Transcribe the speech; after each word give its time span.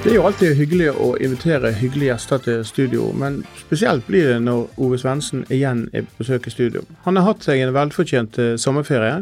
Det 0.00 0.08
er 0.10 0.14
jo 0.14 0.22
alltid 0.24 0.54
hyggelig 0.56 0.86
å 0.96 1.10
invitere 1.20 1.74
hyggelige 1.76 2.14
gjester 2.14 2.38
til 2.40 2.62
studio, 2.64 3.10
men 3.20 3.42
spesielt 3.60 4.06
blir 4.06 4.30
det 4.30 4.38
når 4.46 4.78
Ove 4.80 4.96
Svendsen 4.96 5.42
igjen 5.52 5.82
er 5.92 6.06
på 6.06 6.22
besøk 6.22 6.48
i 6.48 6.52
studio. 6.54 6.86
Han 7.04 7.20
har 7.20 7.26
hatt 7.26 7.44
seg 7.44 7.60
en 7.60 7.74
velfortjent 7.76 8.38
eh, 8.40 8.54
sommerferie. 8.56 9.18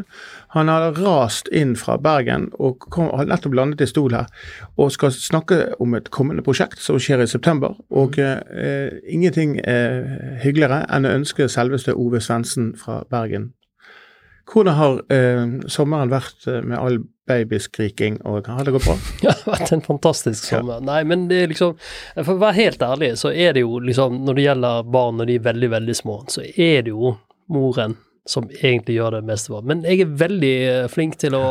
Han 0.55 0.71
har 0.71 0.95
rast 0.95 1.51
inn 1.51 1.75
fra 1.75 1.97
Bergen 1.99 2.47
og 2.55 2.87
kom, 2.95 3.11
har 3.11 3.27
nettopp 3.27 3.59
landet 3.59 3.83
i 3.83 3.89
stol 3.91 4.15
her 4.15 4.31
og 4.79 4.95
skal 4.95 5.11
snakke 5.11 5.59
om 5.83 5.99
et 5.99 6.07
kommende 6.15 6.47
prosjekt 6.47 6.79
som 6.79 6.95
skjer 6.95 7.25
i 7.25 7.27
september. 7.27 7.75
Og 7.91 8.15
eh, 8.23 9.03
ingenting 9.03 9.59
er 9.67 10.39
hyggeligere 10.45 10.85
enn 10.87 11.11
å 11.11 11.15
ønske 11.19 11.51
selveste 11.51 11.99
Ove 11.99 12.23
Svendsen 12.23 12.71
fra 12.79 13.01
Bergen 13.11 13.51
hvordan 14.49 14.77
har 14.79 14.99
eh, 15.13 15.45
sommeren 15.71 16.11
vært 16.11 16.47
eh, 16.49 16.61
med 16.65 16.79
all 16.79 16.99
babyskriking, 17.29 18.19
og 18.27 18.49
har 18.49 18.67
det 18.67 18.75
gått 18.75 18.89
bra? 18.89 18.97
Ja, 19.23 19.31
det 19.31 19.45
har 19.45 19.55
vært 19.55 19.73
en 19.77 19.85
fantastisk 19.85 20.49
sommer. 20.49 20.83
Nei, 20.83 20.99
men 21.07 21.27
det 21.29 21.43
er 21.43 21.53
liksom 21.53 21.77
For 22.17 22.35
å 22.35 22.41
være 22.41 22.57
helt 22.59 22.83
ærlig, 22.85 23.13
så 23.21 23.31
er 23.31 23.55
det 23.55 23.63
jo 23.63 23.79
liksom 23.83 24.21
Når 24.25 24.37
det 24.37 24.45
gjelder 24.47 24.91
barn 24.97 25.19
når 25.19 25.29
de 25.29 25.39
er 25.39 25.47
veldig, 25.49 25.71
veldig 25.77 25.97
små, 25.97 26.19
så 26.33 26.43
er 26.49 26.85
det 26.87 26.93
jo 26.93 27.15
moren 27.53 27.97
som 28.29 28.45
egentlig 28.49 28.95
gjør 28.99 29.15
det 29.17 29.23
meste 29.27 29.49
for. 29.51 29.63
Men 29.65 29.81
jeg 29.87 30.03
er 30.05 30.11
veldig 30.21 30.51
eh, 30.69 30.87
flink 30.93 31.17
til 31.21 31.33
å 31.37 31.43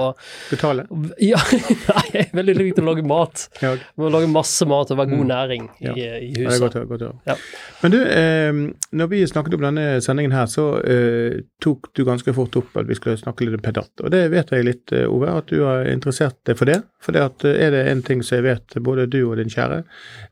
Betale? 0.51 0.85
Ja, 1.31 1.41
nei, 1.53 2.05
jeg 2.15 2.27
er 2.29 2.37
veldig 2.39 2.55
flink 2.61 2.77
til 2.79 2.85
å 2.87 2.93
lage 2.93 3.05
mat. 3.07 3.47
Ja. 3.65 3.73
Må 3.99 4.09
lage 4.15 4.29
masse 4.31 4.67
mat 4.71 4.93
og 4.95 5.01
være 5.01 5.11
god 5.13 5.19
Mm. 5.19 5.31
næring 5.33 5.65
i, 5.81 5.87
Ja. 5.89 5.93
i 5.95 6.03
Ja, 6.05 6.19
det 6.21 6.45
er 6.45 6.51
huset. 6.53 6.61
godt 6.79 6.89
godt 6.93 7.03
høre. 7.03 7.17
Ja. 7.27 7.35
Men 7.83 7.91
du, 7.93 7.99
eh, 8.03 8.61
når 9.03 9.09
vi 9.11 9.23
snakket 9.27 9.55
om 9.59 9.67
denne 9.67 9.87
sendingen 10.05 10.33
her, 10.33 10.47
så 10.47 10.69
eh, 10.87 11.41
tok 11.61 11.91
du 11.99 12.05
ganske 12.07 12.33
fort 12.37 12.55
opp 12.61 12.77
at 12.79 12.87
vi 12.89 12.95
skulle 12.95 13.19
snakke 13.19 13.45
litt 13.49 13.59
om 13.59 13.65
pedatt. 13.67 13.91
Og 14.05 14.11
det 14.15 14.23
vet 14.31 14.51
jeg 14.55 14.65
litt, 14.69 14.93
eh, 14.95 15.07
Ove, 15.11 15.29
at 15.41 15.51
du 15.51 15.65
har 15.65 15.85
interessert 15.91 16.37
deg 16.47 16.57
for 16.61 16.71
det. 16.71 16.83
For 17.03 17.13
det 17.17 17.23
at, 17.27 17.45
eh, 17.45 17.59
er 17.67 17.71
det 17.75 17.83
en 17.91 18.03
ting 18.07 18.23
som 18.23 18.39
jeg 18.39 18.45
vet 18.47 18.79
både 18.85 19.09
du 19.11 19.19
og 19.31 19.37
din 19.41 19.51
kjære 19.51 19.83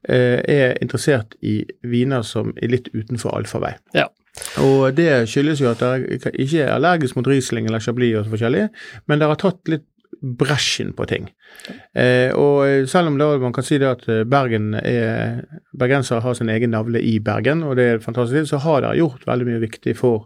eh, 0.09 0.41
er 0.47 0.77
interessert 0.83 1.35
i 1.43 1.65
viner 1.83 2.23
som 2.27 2.53
er 2.63 2.69
litt 2.69 2.89
utenfor 2.95 3.35
allfarvei. 3.37 3.75
Ja. 3.95 4.07
Og 4.63 4.95
det 4.97 5.11
skyldes 5.31 5.61
jo 5.63 5.71
at 5.71 5.83
dere 5.83 6.21
ikke 6.33 6.65
er 6.65 6.75
allergisk 6.75 7.17
mot 7.17 7.29
Riesling 7.29 7.69
eller 7.69 7.83
Chablis 7.83 8.17
og 8.19 8.27
så 8.27 8.35
forskjellig, 8.35 8.65
men 9.09 9.21
dere 9.21 9.35
har 9.35 9.41
tatt 9.41 9.73
litt 9.73 9.87
bresjen 10.21 10.93
på 10.97 11.05
ting. 11.09 11.29
Eh, 11.95 12.33
og 12.33 12.89
selv 12.89 13.11
om 13.11 13.19
da 13.21 13.29
man 13.41 13.55
kan 13.55 13.67
si 13.67 13.79
det 13.81 13.89
at 13.89 14.05
eh, 14.13 14.25
Bergen 14.29 14.75
er, 14.79 15.43
bergensere 15.77 16.23
har 16.25 16.37
sin 16.39 16.51
egen 16.53 16.73
navle 16.73 17.03
i 17.03 17.19
Bergen, 17.21 17.65
og 17.67 17.77
det 17.77 17.89
er 17.91 18.05
fantastisk, 18.05 18.51
så 18.51 18.63
har 18.65 18.85
dere 18.85 19.01
gjort 19.01 19.27
veldig 19.29 19.49
mye 19.51 19.63
viktig 19.67 19.97
for 19.99 20.25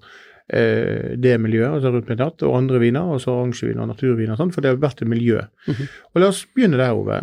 eh, 0.53 1.17
det 1.19 1.35
miljøet, 1.43 1.79
altså 1.79 1.95
rundt 1.95 2.13
midnatt, 2.13 2.47
og 2.47 2.59
andre 2.61 2.83
viner, 2.83 3.17
også 3.17 3.35
oransjeviner 3.35 3.85
og 3.85 3.93
naturviner 3.95 4.37
og 4.37 4.43
sånn, 4.45 4.55
for 4.55 4.65
det 4.65 4.73
har 4.75 4.81
vært 4.83 5.03
et 5.03 5.11
miljø. 5.11 5.43
Og 6.15 6.23
la 6.23 6.31
oss 6.31 6.45
begynne 6.55 6.81
der, 6.81 6.95
Ove. 6.95 7.23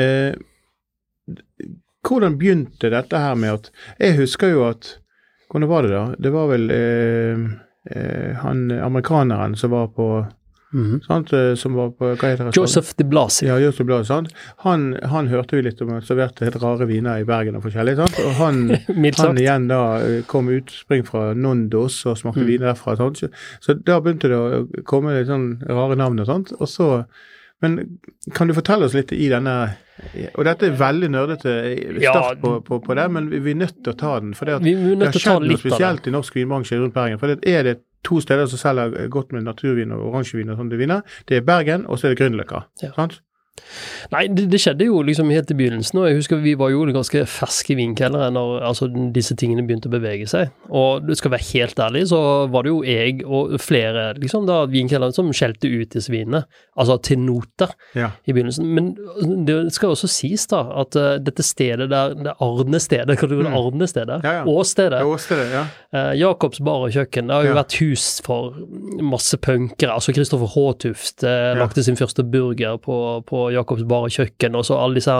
Eh, 0.00 0.34
hvordan 2.04 2.36
begynte 2.40 2.90
dette 2.92 3.16
her 3.16 3.34
med 3.38 3.54
at 3.54 3.70
Jeg 3.96 4.18
husker 4.18 4.50
jo 4.52 4.66
at 4.68 4.98
Hvordan 5.54 5.68
var 5.70 5.82
det 5.86 5.92
da? 5.94 6.04
Det 6.18 6.32
var 6.34 6.48
vel 6.50 6.64
eh, 6.74 7.44
eh, 7.94 8.32
han 8.42 8.66
amerikaneren 8.74 9.54
som 9.56 9.70
var 9.70 9.86
på 9.94 10.08
Mhm. 10.74 11.04
sant, 11.06 11.30
eh, 11.32 11.52
som 11.54 11.76
var 11.78 11.92
på, 11.94 12.08
hva 12.18 12.28
heter 12.32 12.48
det? 12.48 12.56
Joseph 12.56 12.96
de 12.98 13.04
Blasi. 13.06 13.46
Ja, 13.46 13.60
Joseph 13.62 13.86
Blasi, 13.86 14.08
sant? 14.08 14.32
Han, 14.64 14.96
han 15.06 15.28
hørte 15.30 15.54
jo 15.54 15.62
litt 15.62 15.78
om 15.84 15.92
at 15.94 16.02
serverte 16.08 16.42
helt 16.48 16.56
rare 16.58 16.88
viner 16.90 17.20
i 17.22 17.26
Bergen 17.28 17.54
og 17.54 17.62
forskjellig, 17.62 17.94
sant? 18.00 18.18
Og 18.24 18.32
han, 18.40 18.58
han 19.22 19.38
igjen 19.38 19.68
da 19.70 19.78
eh, 20.02 20.24
kom 20.26 20.48
utspring 20.50 21.06
fra 21.06 21.28
Nondos 21.38 22.00
og 22.10 22.18
smakte 22.18 22.42
Mm. 22.42 22.48
viner 22.50 22.72
derfra. 22.72 22.96
Sant? 22.98 23.22
Så, 23.22 23.28
så 23.62 23.76
da 23.86 24.00
begynte 24.02 24.26
det 24.32 24.34
å 24.40 24.82
komme 24.82 25.14
litt 25.14 25.30
sånn 25.30 25.62
rare 25.70 25.94
navn 25.94 26.18
og 26.18 26.26
sånt. 26.26 26.50
Og 26.58 26.66
så, 26.66 26.88
men 27.62 27.98
kan 28.34 28.48
du 28.50 28.54
fortelle 28.56 28.88
oss 28.88 28.94
litt 28.96 29.12
i 29.14 29.28
denne 29.30 29.54
Og 30.34 30.42
dette 30.44 30.66
er 30.66 30.74
veldig 30.76 31.08
nerdete 31.14 31.52
start 32.02 32.40
på, 32.42 32.56
på, 32.66 32.80
på 32.82 32.96
det, 32.98 33.04
men 33.14 33.28
vi, 33.30 33.38
vi 33.44 33.52
er 33.54 33.60
nødt 33.60 33.76
til 33.78 33.92
å 33.92 33.98
ta 33.98 34.16
den. 34.20 34.32
For 34.34 34.50
det, 34.50 34.56
at 34.58 34.64
Vi, 34.66 34.74
vi 34.74 34.96
det 34.98 35.12
har 35.12 35.22
skjedd 35.22 35.46
noe 35.46 35.60
spesielt 35.62 36.08
i 36.10 36.14
norsk 36.14 36.34
vinbransje 36.40 36.80
rundt 36.80 36.96
Bergen. 36.96 37.20
For 37.20 37.30
det 37.30 37.46
er 37.46 37.62
det 37.68 37.76
to 38.04 38.18
steder 38.20 38.50
som 38.50 38.60
selger 38.60 39.06
godt 39.12 39.30
med 39.32 39.46
naturvin 39.46 39.94
og 39.94 40.02
oransjevin 40.10 40.50
og 40.52 40.58
sånne 40.58 40.80
viner. 40.80 41.06
Det 41.30 41.38
er 41.38 41.46
Bergen, 41.46 41.86
og 41.86 42.00
så 42.00 42.08
er 42.08 42.14
det 42.16 42.20
Grünerløkka. 42.20 42.64
Ja. 42.82 42.90
Sant? 42.98 43.20
Nei, 44.12 44.26
det, 44.28 44.46
det 44.52 44.58
skjedde 44.60 44.86
jo 44.88 45.00
liksom 45.06 45.30
helt 45.32 45.50
i 45.50 45.56
begynnelsen, 45.56 45.98
og 46.00 46.08
jeg 46.08 46.18
husker 46.18 46.40
vi 46.42 46.54
var 46.58 46.70
jo 46.72 46.84
ganske 46.94 47.22
ferske 47.30 47.72
i 47.74 47.76
vinkelleren 47.78 48.34
når 48.36 48.64
altså, 48.68 48.88
disse 49.14 49.36
tingene 49.40 49.64
begynte 49.66 49.88
å 49.88 49.94
bevege 49.94 50.26
seg. 50.30 50.50
Og 50.74 51.06
du 51.06 51.14
skal 51.18 51.32
være 51.34 51.46
helt 51.52 51.80
ærlig, 51.80 52.04
så 52.10 52.20
var 52.52 52.66
det 52.66 52.72
jo 52.72 52.80
jeg 52.86 53.22
og 53.24 53.54
flere 53.62 54.06
liksom 54.20 54.46
da 54.48 54.60
vinkelleren 54.70 55.14
som 55.16 55.30
skjelte 55.34 55.70
ut 55.70 55.94
disse 55.96 56.12
vinene, 56.12 56.44
altså 56.76 56.98
til 57.06 57.22
noter 57.24 57.72
Ja. 57.96 58.10
i 58.26 58.34
begynnelsen. 58.34 58.66
Men 58.74 58.92
det 59.48 59.56
skal 59.74 59.94
også 59.94 60.10
sies 60.10 60.46
da 60.50 60.62
at 60.82 60.98
uh, 60.98 61.14
dette 61.22 61.44
stedet 61.46 61.88
der, 61.92 62.14
det 62.18 62.36
Arne-stedet, 62.44 63.16
kan 63.18 63.30
du 63.30 63.36
kalle 63.38 63.48
det 63.48 63.56
Arne-stedet? 63.60 64.20
Mm. 64.20 64.28
Ja, 64.28 64.34
ja. 64.40 64.44
Åstedet. 64.54 65.00
Ja, 65.00 65.06
Åstedet, 65.14 65.48
ja. 65.54 65.64
Uh, 65.94 66.12
Jacobs 66.18 66.60
bar 66.64 66.84
og 66.88 66.94
kjøkken 66.94 67.30
det 67.30 67.36
har 67.38 67.46
jo 67.48 67.56
vært 67.56 67.78
hus 67.80 68.06
for 68.24 68.54
masse 69.04 69.38
punkere. 69.42 69.94
altså 69.94 70.12
Kristoffer 70.16 70.50
Håtuft 70.54 71.24
uh, 71.24 71.30
Ja. 71.34 71.54
lagde 71.62 71.82
sin 71.86 71.96
første 71.98 72.24
burger 72.24 72.76
på, 72.82 72.96
på 73.28 73.43
Jacobs 73.52 73.82
bar 73.88 74.06
og 74.08 74.10
kjøkken, 74.14 74.54
og 74.56 74.64
så 74.64 74.78
alle 74.80 74.94
disse 74.94 75.10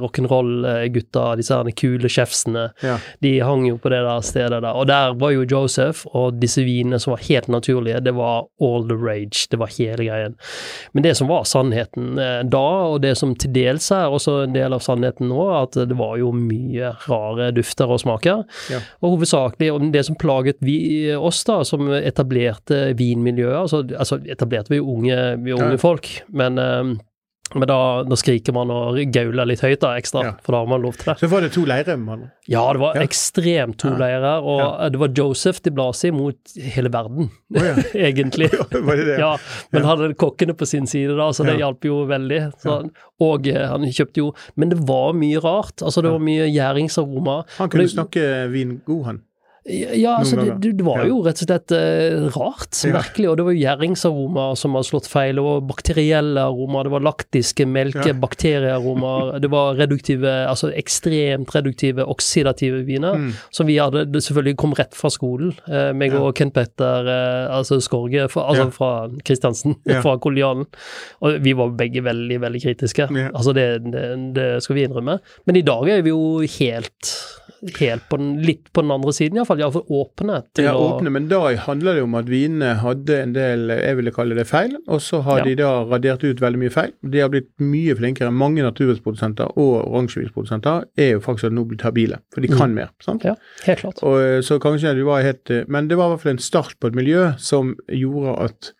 rock'n'roll-gutta, 0.00 1.36
disse 1.36 1.58
kule 1.76 2.08
chefsene, 2.08 2.70
Ja. 2.82 2.98
de 3.22 3.38
hang 3.40 3.66
jo 3.68 3.76
på 3.76 3.90
det 3.90 4.02
der 4.04 4.20
stedet 4.20 4.62
der. 4.62 4.72
Og 4.74 4.86
der 4.86 5.14
var 5.14 5.30
jo 5.30 5.44
Joseph, 5.44 6.06
og 6.14 6.38
disse 6.40 6.62
vinene 6.64 6.98
som 7.00 7.12
var 7.12 7.22
helt 7.28 7.48
naturlige, 7.48 8.00
det 8.04 8.14
var 8.14 8.44
all 8.60 8.86
the 8.88 8.96
rage, 8.96 9.46
det 9.50 9.58
var 9.58 9.66
hele 9.68 10.04
greien. 10.04 10.34
Men 10.94 11.02
det 11.02 11.16
som 11.16 11.28
var 11.28 11.44
sannheten 11.44 12.18
eh, 12.18 12.42
da, 12.42 12.58
og 12.94 13.00
det 13.02 13.16
som 13.16 13.34
til 13.34 13.52
dels 13.52 13.90
er 13.92 14.06
også 14.10 14.44
en 14.44 14.52
del 14.52 14.72
av 14.72 14.80
sannheten 14.80 15.28
nå, 15.28 15.62
at 15.62 15.72
det 15.88 15.96
var 15.96 16.16
jo 16.18 16.32
mye 16.32 16.94
rare 17.08 17.50
dufter 17.52 17.86
og 17.90 18.00
smaker. 18.00 18.44
Ja. 18.70 18.80
Og 19.02 19.16
hovedsakelig 19.18 19.72
og 19.72 19.92
det 19.92 20.04
som 20.06 20.16
plaget 20.16 20.56
vi, 20.64 21.12
oss, 21.14 21.42
da, 21.44 21.62
som 21.64 21.88
etablerte 21.92 22.94
vinmiljøet 22.96 23.54
altså, 23.64 23.82
altså 23.98 24.18
etablerte 24.30 24.70
vi 24.74 24.80
unge, 24.80 25.18
vi 25.44 25.52
unge 25.52 25.72
Ja. 25.74 25.76
folk, 25.80 26.06
men, 26.32 26.58
eh, 26.58 26.94
men 27.54 27.68
da, 27.68 28.02
da 28.02 28.16
skriker 28.18 28.54
man 28.56 28.70
og 28.72 28.96
gauler 29.12 29.46
litt 29.46 29.60
høyt 29.62 29.78
da, 29.84 29.92
ekstra, 30.00 30.22
Ja. 30.24 30.30
for 30.42 30.52
da 30.56 30.58
har 30.62 30.66
man 30.66 30.80
lov 30.82 30.96
til 30.96 31.12
det. 31.12 31.18
Så 31.20 31.28
var 31.30 31.40
det 31.44 31.52
to 31.52 31.64
leirer, 31.68 31.96
Man. 32.00 32.30
Ja, 32.48 32.72
det 32.72 32.80
var 32.80 32.94
Ja. 32.96 33.02
ekstremt 33.02 33.76
to 33.78 33.88
Ja. 33.92 33.98
leirer, 34.00 34.42
og 34.42 34.90
det 34.92 34.98
var 34.98 35.08
Joseph 35.14 35.60
de 35.62 35.70
Blasi 35.70 36.10
mot 36.10 36.36
hele 36.56 36.88
verden, 36.90 37.30
oh, 37.54 37.62
ja. 37.62 37.74
egentlig. 37.94 38.48
Var 38.72 38.96
det 38.96 39.06
det? 39.06 39.18
Ja, 39.20 39.36
men 39.72 39.82
Ja. 39.82 39.88
hadde 39.88 40.14
kokkene 40.14 40.54
på 40.56 40.66
sin 40.66 40.86
side, 40.86 41.14
da, 41.16 41.28
så 41.30 41.44
det 41.44 41.58
Ja. 41.60 41.66
hjalp 41.68 41.84
jo 41.84 42.06
veldig. 42.06 42.52
Så, 42.62 42.90
Og 43.20 43.46
eh, 43.46 43.68
han 43.68 43.82
kjøpte 43.82 44.16
jo 44.16 44.32
Men 44.56 44.70
det 44.70 44.78
var 44.88 45.12
mye 45.12 45.38
rart. 45.38 45.76
Altså, 45.82 46.02
det 46.02 46.10
var 46.10 46.18
mye 46.18 46.48
gjæringsaroma. 46.50 47.44
Han 47.58 47.68
kunne 47.70 47.82
det- 47.86 47.92
snakke 47.94 48.50
vin 48.50 48.80
god, 48.84 49.04
han. 49.04 49.22
Ja, 49.66 50.18
altså, 50.20 50.36
det, 50.60 50.74
det 50.76 50.84
var 50.84 51.06
jo 51.08 51.22
rett 51.24 51.38
og 51.40 51.46
slett 51.48 51.72
eh, 51.72 52.26
rart, 52.34 52.76
merkelig, 52.92 53.30
og 53.30 53.38
det 53.38 53.44
var 53.46 53.54
jo 53.54 53.62
gjæringsaroma 53.62 54.42
som 54.60 54.74
hadde 54.76 54.88
slått 54.90 55.06
feil, 55.08 55.38
var 55.40 55.62
bakterielle 55.64 56.42
aromaer, 56.44 56.84
det 56.84 56.92
var 56.92 57.00
laktiske 57.06 57.64
melke, 57.64 58.04
Ja. 58.12 59.38
det 59.40 59.50
var 59.50 59.74
reduktive, 59.78 60.28
altså 60.50 60.68
ekstremt 60.76 61.54
reduktive, 61.54 62.04
oksidative 62.04 62.82
viner, 62.84 63.14
Mm. 63.16 63.30
som 63.50 63.66
vi 63.66 63.78
hadde 63.80 64.04
det 64.12 64.20
selvfølgelig 64.22 64.56
kom 64.60 64.74
rett 64.76 64.92
fra 64.94 65.08
skolen, 65.08 65.54
eh, 65.66 65.92
meg 65.96 66.12
og 66.12 66.34
Kent 66.36 66.52
Petter, 66.52 67.08
eh, 67.08 67.56
altså 67.56 67.80
Skorge, 67.80 68.28
fra, 68.28 68.44
altså 68.52 68.70
fra 68.70 69.08
Kristiansen, 69.24 69.76
fra 70.02 70.18
kolonialen. 70.18 70.66
og 71.22 71.40
vi 71.42 71.54
var 71.54 71.70
begge 71.70 72.02
veldig, 72.04 72.38
veldig 72.40 72.60
kritiske, 72.62 73.08
altså 73.34 73.54
det, 73.54 73.80
det, 73.90 74.34
det 74.34 74.62
skal 74.62 74.76
vi 74.76 74.84
innrømme, 74.84 75.18
men 75.46 75.56
i 75.56 75.62
dag 75.62 75.88
er 75.88 76.02
vi 76.02 76.10
jo 76.10 76.40
helt 76.60 77.14
helt 77.78 78.08
på 78.10 78.16
den, 78.20 78.42
litt 78.44 78.72
på 78.72 78.82
den 78.84 78.90
andre 78.94 79.12
siden, 79.16 79.38
iallfall. 79.38 79.58
Iallfall 79.62 79.86
åpne 79.88 80.42
til 80.54 80.64
Ja, 80.66 80.74
åpne, 80.76 81.10
men 81.10 81.28
da 81.28 81.40
handler 81.64 81.94
det 81.94 82.02
om 82.04 82.14
at 82.18 82.26
vinene 82.26 82.74
hadde 82.82 83.16
en 83.22 83.32
del, 83.32 83.68
jeg 83.68 83.96
ville 83.96 84.12
kalle 84.12 84.34
det 84.36 84.46
feil, 84.46 84.76
og 84.88 85.00
så 85.00 85.22
har 85.22 85.38
Ja. 85.38 85.44
de 85.44 85.54
da 85.56 85.70
radert 85.84 86.24
ut 86.24 86.40
veldig 86.40 86.58
mye 86.58 86.70
feil. 86.74 86.92
De 87.02 87.20
har 87.20 87.28
blitt 87.30 87.48
mye 87.60 87.94
flinkere. 87.96 88.30
Mange 88.32 88.62
naturvinsprodusenter 88.62 89.56
og 89.56 89.88
oransjevinsprodusenter 89.88 90.84
er 90.98 91.12
jo 91.14 91.20
faktisk 91.20 91.52
nå 91.52 91.64
blitt 91.68 91.82
habile, 91.82 92.18
for 92.32 92.40
de 92.40 92.48
kan 92.48 92.74
mer. 92.74 92.90
sant? 93.00 93.22
Mm. 93.22 93.26
Ja, 93.32 93.34
helt 93.66 93.78
klart. 93.78 94.02
Og, 94.02 94.18
eh, 94.20 94.40
så 94.40 94.58
kanskje 94.60 94.94
det 94.94 95.04
var 95.04 95.22
helt 95.22 95.50
eh, 95.50 95.64
Men 95.68 95.88
det 95.88 95.96
var 95.96 96.06
i 96.06 96.14
hvert 96.16 96.20
fall 96.22 96.32
en 96.32 96.38
start 96.38 96.74
på 96.80 96.88
et 96.88 96.94
miljø 96.94 97.34
som 97.38 97.74
gjorde 97.88 98.38
at 98.44 98.72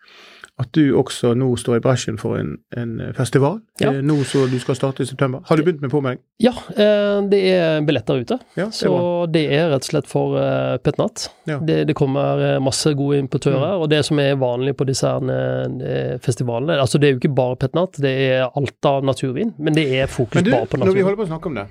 at 0.57 0.69
du 0.71 0.93
også 0.95 1.33
nå 1.35 1.49
står 1.59 1.77
i 1.77 1.83
bresjen 1.83 2.15
for 2.15 2.37
en, 2.39 2.53
en 2.79 2.91
festival, 3.17 3.57
Ja. 3.81 3.89
eh, 3.91 3.97
nå 4.07 4.15
som 4.23 4.45
du 4.47 4.55
skal 4.63 4.77
starte 4.77 5.03
i 5.03 5.05
september. 5.09 5.41
Har 5.49 5.57
du 5.59 5.63
begynt 5.65 5.81
med 5.83 5.91
påmelding? 5.91 6.21
Ja, 6.39 6.53
eh, 6.71 7.17
det 7.27 7.41
er 7.51 7.81
billetter 7.83 8.21
ute. 8.23 8.37
Ja, 8.55 8.69
det 8.69 8.77
Så 8.77 8.87
bra. 8.93 9.25
det 9.35 9.41
er 9.51 9.67
rett 9.73 9.83
og 9.83 9.89
slett 9.89 10.07
for 10.07 10.37
Petnat. 10.79 11.25
Ja. 11.45 11.57
Mm. 11.59 11.65
Det, 11.67 11.75
det 11.89 11.95
kommer 11.99 12.39
eh, 12.55 12.59
masse 12.63 12.93
gode 12.95 13.19
importører, 13.19 13.75
og 13.81 13.89
det 13.91 13.99
som 14.07 14.19
er 14.23 14.37
vanlig 14.39 14.77
på 14.79 14.87
disse 14.87 15.11
eh, 15.11 16.15
festivalene 16.23 16.79
Altså 16.79 16.99
det 17.03 17.09
er 17.09 17.17
jo 17.17 17.19
ikke 17.19 17.35
bare 17.35 17.59
Petnat, 17.59 17.99
det 17.99 18.13
er 18.29 18.45
alt 18.47 18.85
av 18.87 19.03
naturvin, 19.03 19.51
men 19.59 19.75
det 19.75 19.89
er 19.99 20.07
fokus 20.07 20.35
Men 20.39 20.47
du, 20.47 20.51
bare 20.55 20.71
på 20.71 20.79
når 20.79 20.93
vi 20.95 21.03
holder 21.03 21.19
på 21.19 21.27
å 21.27 21.31
snakke 21.33 21.51
om 21.51 21.59
det 21.59 21.67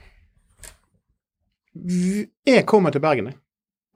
Jeg 2.46 2.66
kommer 2.70 2.92
til 2.94 3.00
Bergen, 3.02 3.32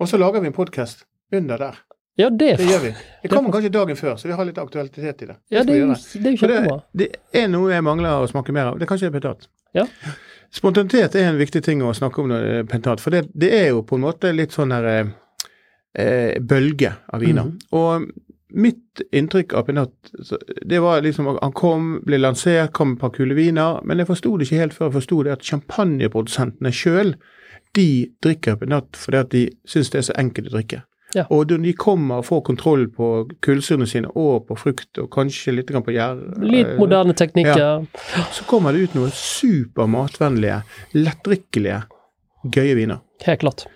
og 0.00 0.08
så 0.08 0.16
lager 0.18 0.40
vi 0.40 0.48
en 0.50 0.56
podkast 0.56 1.04
under 1.32 1.60
der. 1.60 1.76
Ja, 2.18 2.30
det, 2.30 2.56
Det 2.58 2.66
gjør 2.66 2.80
vi. 2.82 2.92
Jeg 3.22 3.30
kommer 3.30 3.52
kanskje 3.54 3.70
dagen 3.70 3.96
før, 3.98 4.16
så 4.18 4.26
vi 4.26 4.34
har 4.34 4.46
litt 4.48 4.58
aktualitet 4.58 5.22
i 5.22 5.26
det. 5.28 5.36
ja, 5.54 5.62
det, 5.62 5.62
er 5.62 5.66
det 5.66 5.76
er 5.76 5.82
jo 5.84 5.92
For 5.94 6.24
det, 6.24 6.32
kjempebra. 6.40 6.78
det 6.98 7.08
er 7.32 7.46
noe 7.52 7.70
jeg 7.70 7.84
mangler 7.86 8.24
å 8.24 8.26
smake 8.30 8.54
mer 8.56 8.72
av. 8.72 8.78
Det 8.80 8.88
er 8.88 8.90
kanskje 8.90 9.12
pentat. 9.14 9.46
Ja. 9.76 9.84
Spontanitet 10.50 11.14
er 11.14 11.28
en 11.30 11.38
viktig 11.38 11.62
ting 11.62 11.82
å 11.84 11.92
snakke 11.94 12.22
om 12.22 12.30
når 12.32 12.42
det 12.46 12.56
er 12.62 12.68
pentat, 12.70 13.02
for 13.04 13.14
det, 13.14 13.28
det 13.38 13.52
er 13.54 13.68
jo 13.70 13.84
på 13.86 13.98
en 13.98 14.06
måte 14.06 14.32
litt 14.34 14.56
sånn 14.56 14.72
her 14.74 14.88
eh, 14.90 15.12
eh, 15.94 16.40
bølge 16.40 16.94
av 17.12 17.22
viner. 17.22 17.52
Mhm. 17.52 17.58
Og 17.78 18.08
mitt 18.48 19.02
inntrykk 19.12 19.52
av 19.54 19.66
pentat, 19.68 19.92
det 20.66 20.78
var 20.80 21.02
liksom 21.04 21.28
han 21.36 21.52
kom, 21.52 21.98
ble 22.06 22.18
lansert, 22.18 22.72
kom 22.72 22.94
med 22.94 22.98
et 22.98 23.02
par 23.04 23.12
kule 23.14 23.36
viner, 23.36 23.82
men 23.84 24.00
jeg 24.00 24.08
forsto 24.08 24.36
det 24.40 24.48
ikke 24.48 24.62
helt 24.62 24.74
før 24.78 24.88
jeg 24.88 24.96
forsto 24.98 25.22
det 25.26 25.34
at 25.36 25.44
champagneprodusentene 25.44 26.72
sjøl, 26.72 27.14
de 27.76 27.88
drikker 28.24 28.56
pentat 28.58 28.96
fordi 28.96 29.18
at 29.20 29.34
de 29.34 29.42
syns 29.68 29.92
det 29.92 30.00
er 30.00 30.06
så 30.08 30.16
enkelt 30.18 30.48
å 30.48 30.56
drikke. 30.56 30.80
Ja. 31.16 31.24
Og 31.32 31.48
de 31.48 31.72
kommer 31.72 32.20
og 32.20 32.26
får 32.28 32.42
kontroll 32.50 32.84
på 32.92 33.08
kullsyrene 33.44 33.86
sine 33.88 34.10
og 34.12 34.44
på 34.48 34.58
frukt, 34.60 34.90
og 35.00 35.08
kanskje 35.14 35.54
litt 35.56 35.72
på 35.72 35.94
gjær 35.94 36.20
Litt 36.44 36.74
moderne 36.80 37.16
teknikker. 37.16 37.86
så 38.36 38.44
kommer 38.48 38.72
det 38.76 38.88
ut 38.88 38.98
noen 38.98 39.14
super 39.14 39.88
matvennlige, 39.88 40.60
lettdrikkelige, 40.92 41.82
gøye 42.44 42.76
viner. 42.76 43.00
Helt 43.24 43.40
klart. 43.40 43.66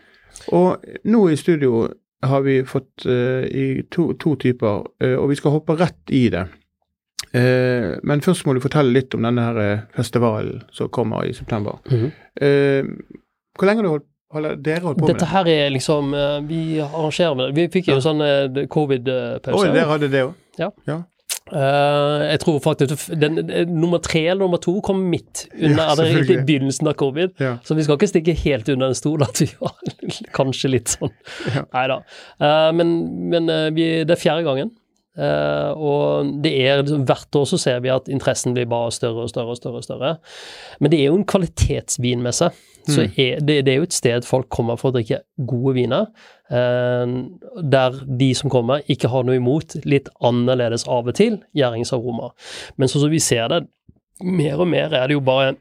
Og 0.53 0.85
nå 1.09 1.27
i 1.31 1.39
studio 1.41 1.87
har 2.23 2.45
vi 2.45 2.61
fått 2.69 3.07
uh, 3.09 3.43
i 3.49 3.83
to, 3.91 4.13
to 4.21 4.37
typer, 4.37 4.85
uh, 5.03 5.17
og 5.17 5.31
vi 5.33 5.39
skal 5.41 5.57
hoppe 5.57 5.77
rett 5.81 6.13
i 6.13 6.27
det. 6.33 6.45
Uh, 7.33 7.97
men 8.05 8.21
først 8.23 8.45
må 8.47 8.55
du 8.55 8.63
fortelle 8.63 8.93
litt 8.93 9.15
om 9.17 9.25
denne 9.25 9.49
her 9.49 9.87
festivalen 9.97 10.61
som 10.71 10.93
kommer 10.93 11.25
i 11.25 11.35
september. 11.35 11.81
Mhm. 11.89 12.13
Eh, 12.43 12.87
hvor 13.59 13.69
lenge 13.69 13.83
har 13.83 13.85
du 13.85 13.93
holdt, 13.93 14.07
Dette 14.33 15.29
her 15.29 15.49
er 15.53 15.71
liksom 15.75 16.13
eh, 16.17 16.41
Vi 16.49 16.61
arrangerer 16.81 17.37
med 17.37 17.49
det. 17.51 17.57
Vi 17.61 17.81
fikk 17.81 17.91
jo 17.93 17.99
Ja. 17.99 18.05
sånn 18.05 18.23
eh, 18.25 18.67
covid-pause. 18.73 19.57
Oi, 19.59 19.73
dere 19.75 19.89
hadde 19.91 20.09
det 20.13 20.23
òg? 20.27 20.35
Eh, 21.53 22.23
jeg 22.31 22.41
tror 22.41 22.61
faktisk 22.65 23.09
den, 23.19 23.41
nummer 23.69 23.99
tre 24.01 24.23
eller 24.31 24.47
nummer 24.47 24.61
to 24.63 24.81
kom 24.81 25.03
midt 25.11 25.47
under, 25.53 25.83
Ja, 25.83 25.93
eller 25.93 26.23
i 26.23 26.37
begynnelsen 26.47 26.89
av 26.89 26.95
covid. 26.95 27.35
Ja. 27.43 27.57
Så 27.67 27.77
vi 27.77 27.85
skal 27.85 27.99
ikke 27.99 28.09
stikke 28.09 28.37
helt 28.45 28.69
under 28.73 28.89
en 28.93 28.97
stol 28.97 29.25
at 29.27 29.43
vi 29.43 29.51
var 29.61 29.75
kanskje 30.33 30.71
litt 30.73 30.95
sånn. 30.95 31.13
Ja. 31.53 31.67
Nei 31.75 31.87
da. 31.93 31.99
men 32.73 32.95
men 33.33 33.51
uh, 33.51 33.69
vi, 33.75 34.05
det 34.07 34.17
er 34.17 34.23
fjerde 34.23 34.47
gangen. 34.47 34.71
Eh, 35.19 35.71
og 35.77 36.31
det 36.45 36.53
er 36.65 36.81
liksom, 36.81 37.07
hvert 37.09 37.37
år 37.37 37.49
så 37.51 37.61
ser 37.61 37.81
vi 37.85 37.93
at 37.93 38.09
interessen 38.13 38.55
blir 38.57 38.69
bare 38.71 38.93
større 38.95 39.27
og 39.27 39.33
større 39.33 39.55
og 39.55 39.61
større. 39.61 39.81
og 39.83 39.85
større. 39.85 40.13
Men 40.81 40.93
det 40.93 41.01
er 41.01 41.11
jo 41.11 41.19
en 41.21 41.27
kvalitetsvinmesse. 41.29 42.53
Så 42.83 43.05
er, 43.15 43.39
det, 43.39 43.61
det 43.67 43.73
er 43.73 43.77
jo 43.79 43.87
et 43.87 43.95
sted 43.95 44.25
folk 44.27 44.49
kommer 44.51 44.75
for 44.75 44.91
å 44.91 44.97
drikke 44.97 45.21
gode 45.47 45.77
viner. 45.77 46.09
Uh, 46.51 47.31
der 47.63 48.01
de 48.19 48.33
som 48.35 48.51
kommer, 48.51 48.83
ikke 48.91 49.09
har 49.13 49.23
noe 49.23 49.39
imot 49.39 49.77
litt 49.87 50.11
annerledes 50.19 50.89
av 50.91 51.07
og 51.07 51.15
til 51.15 51.39
gjæringsaroma. 51.55 52.33
Men 52.77 52.91
sånn 52.91 53.05
som 53.05 53.13
vi 53.13 53.23
ser 53.23 53.47
det, 53.53 53.61
mer 54.23 54.59
og 54.59 54.67
mer 54.73 54.97
er 54.99 55.07
det 55.07 55.15
jo 55.15 55.23
bare 55.25 55.55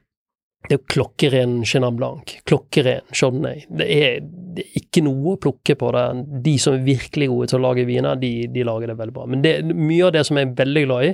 det 0.68 0.76
er 0.76 0.78
jo 0.78 0.88
klokkeren 0.94 1.54
Chenin 1.66 1.96
Blanc, 1.98 2.36
klokkeren 2.46 3.02
Chardonnay. 3.12 3.64
Det 3.66 3.88
er, 3.96 4.20
det 4.22 4.62
er 4.62 4.76
ikke 4.78 5.02
noe 5.04 5.34
å 5.34 5.40
plukke 5.42 5.74
på 5.80 5.90
det. 5.96 6.04
De 6.46 6.54
som 6.62 6.76
er 6.78 6.84
virkelig 6.86 7.28
gode 7.32 7.50
til 7.50 7.58
å 7.58 7.64
lage 7.64 7.86
viner, 7.90 8.20
de, 8.22 8.30
de 8.54 8.66
lager 8.68 8.92
det 8.92 8.98
veldig 9.00 9.16
bra. 9.16 9.26
Men 9.32 9.42
det, 9.42 9.56
mye 9.74 10.06
av 10.06 10.14
det 10.14 10.24
som 10.28 10.38
jeg 10.38 10.52
er 10.52 10.54
veldig 10.62 10.84
glad 10.86 11.08
i, 11.08 11.12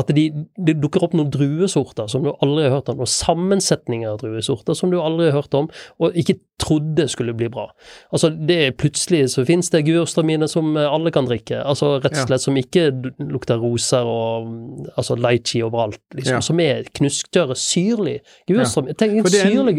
at 0.00 0.14
de, 0.16 0.24
det 0.56 0.78
dukker 0.80 1.04
opp 1.04 1.16
noen 1.18 1.30
druesorter 1.34 2.08
som 2.10 2.24
du 2.24 2.32
aldri 2.32 2.66
har 2.66 2.78
hørt 2.78 2.88
om, 2.92 3.02
noen 3.02 3.12
sammensetninger 3.12 4.14
av 4.14 4.22
druesorter 4.24 4.78
som 4.78 4.94
du 4.94 4.98
aldri 5.02 5.28
har 5.28 5.42
hørt 5.42 5.60
om, 5.60 5.68
og 6.00 6.16
ikke 6.16 6.38
trodde 6.62 7.08
skulle 7.08 7.34
bli 7.36 7.48
bra. 7.52 7.66
Altså, 8.12 8.30
det 8.46 8.56
er 8.66 8.70
Plutselig 8.76 9.26
så 9.32 9.44
finnes 9.44 9.68
det 9.70 9.84
gurstraminer 9.86 10.48
som 10.48 10.76
alle 10.76 11.10
kan 11.12 11.26
drikke, 11.28 11.58
altså 11.64 11.96
rett 12.00 12.12
og 12.12 12.16
Ja. 12.16 12.26
slett 12.26 12.40
som 12.40 12.56
ikke 12.56 12.86
lukter 13.20 13.58
roser 13.60 14.04
og 14.06 14.86
altså 14.96 15.16
lychee 15.16 15.62
overalt, 15.64 16.00
liksom, 16.14 16.34
Ja. 16.36 16.40
som 16.40 16.60
er 16.60 16.82
knusktørre, 16.94 17.54
syrlig 17.56 18.20
gurstraminer. 18.48 18.94
Tenk 18.96 19.12
en 19.18 19.24
det 19.24 19.34
er 19.34 19.46
en- 19.46 19.52
syrlig 19.52 19.76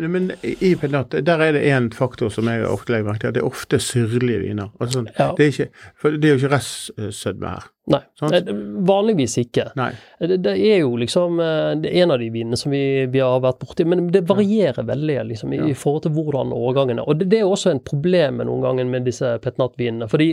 det- 0.00 0.10
Men 0.10 0.32
i 0.42 0.74
penat, 0.74 1.10
der 1.24 1.38
er 1.40 1.52
det 1.52 1.62
én 1.64 1.90
faktor 1.92 2.30
som 2.30 2.44
jeg 2.48 2.64
ofte 2.64 2.90
legger 2.92 3.04
merke 3.04 3.20
til. 3.20 3.28
at 3.28 3.34
Det 3.34 3.42
er 3.42 3.46
ofte 3.46 3.78
syrlige 3.78 4.40
viner. 4.48 4.70
Altså, 4.80 5.04
Ja. 5.18 5.32
det, 5.36 5.40
er 5.58 5.64
ikke, 5.64 5.68
for 5.96 6.10
det 6.10 6.24
er 6.24 6.36
jo 6.38 6.46
ikke 6.46 6.56
restsødme 6.56 7.48
her. 7.48 7.64
Nei, 7.86 7.98
eh, 8.22 8.40
vanligvis 8.88 9.36
ikke. 9.42 9.66
Nei. 9.76 9.90
Det, 10.18 10.38
det 10.42 10.54
er 10.56 10.78
jo 10.80 10.94
liksom 10.96 11.38
eh, 11.38 11.74
det 11.82 11.90
er 11.92 12.02
en 12.04 12.14
av 12.14 12.18
de 12.22 12.30
vinene 12.32 12.56
som 12.56 12.72
vi, 12.72 13.04
vi 13.12 13.20
har 13.20 13.42
vært 13.44 13.58
borti, 13.60 13.84
men 13.86 14.06
det 14.14 14.22
varierer 14.26 14.86
veldig 14.88 15.18
liksom, 15.28 15.52
i, 15.52 15.58
i 15.68 15.74
forhold 15.76 16.06
til 16.06 16.13
hvordan 16.14 16.52
årgangene 16.54 17.02
Og 17.06 17.18
det, 17.20 17.28
det 17.30 17.40
er 17.40 17.44
også 17.50 17.70
en 17.74 17.80
problem 17.84 18.38
med 18.40 18.46
noen 18.48 18.62
ganger 18.64 18.84
med 18.90 19.04
disse 19.04 19.26
petnatvinene. 19.42 20.08
fordi 20.08 20.28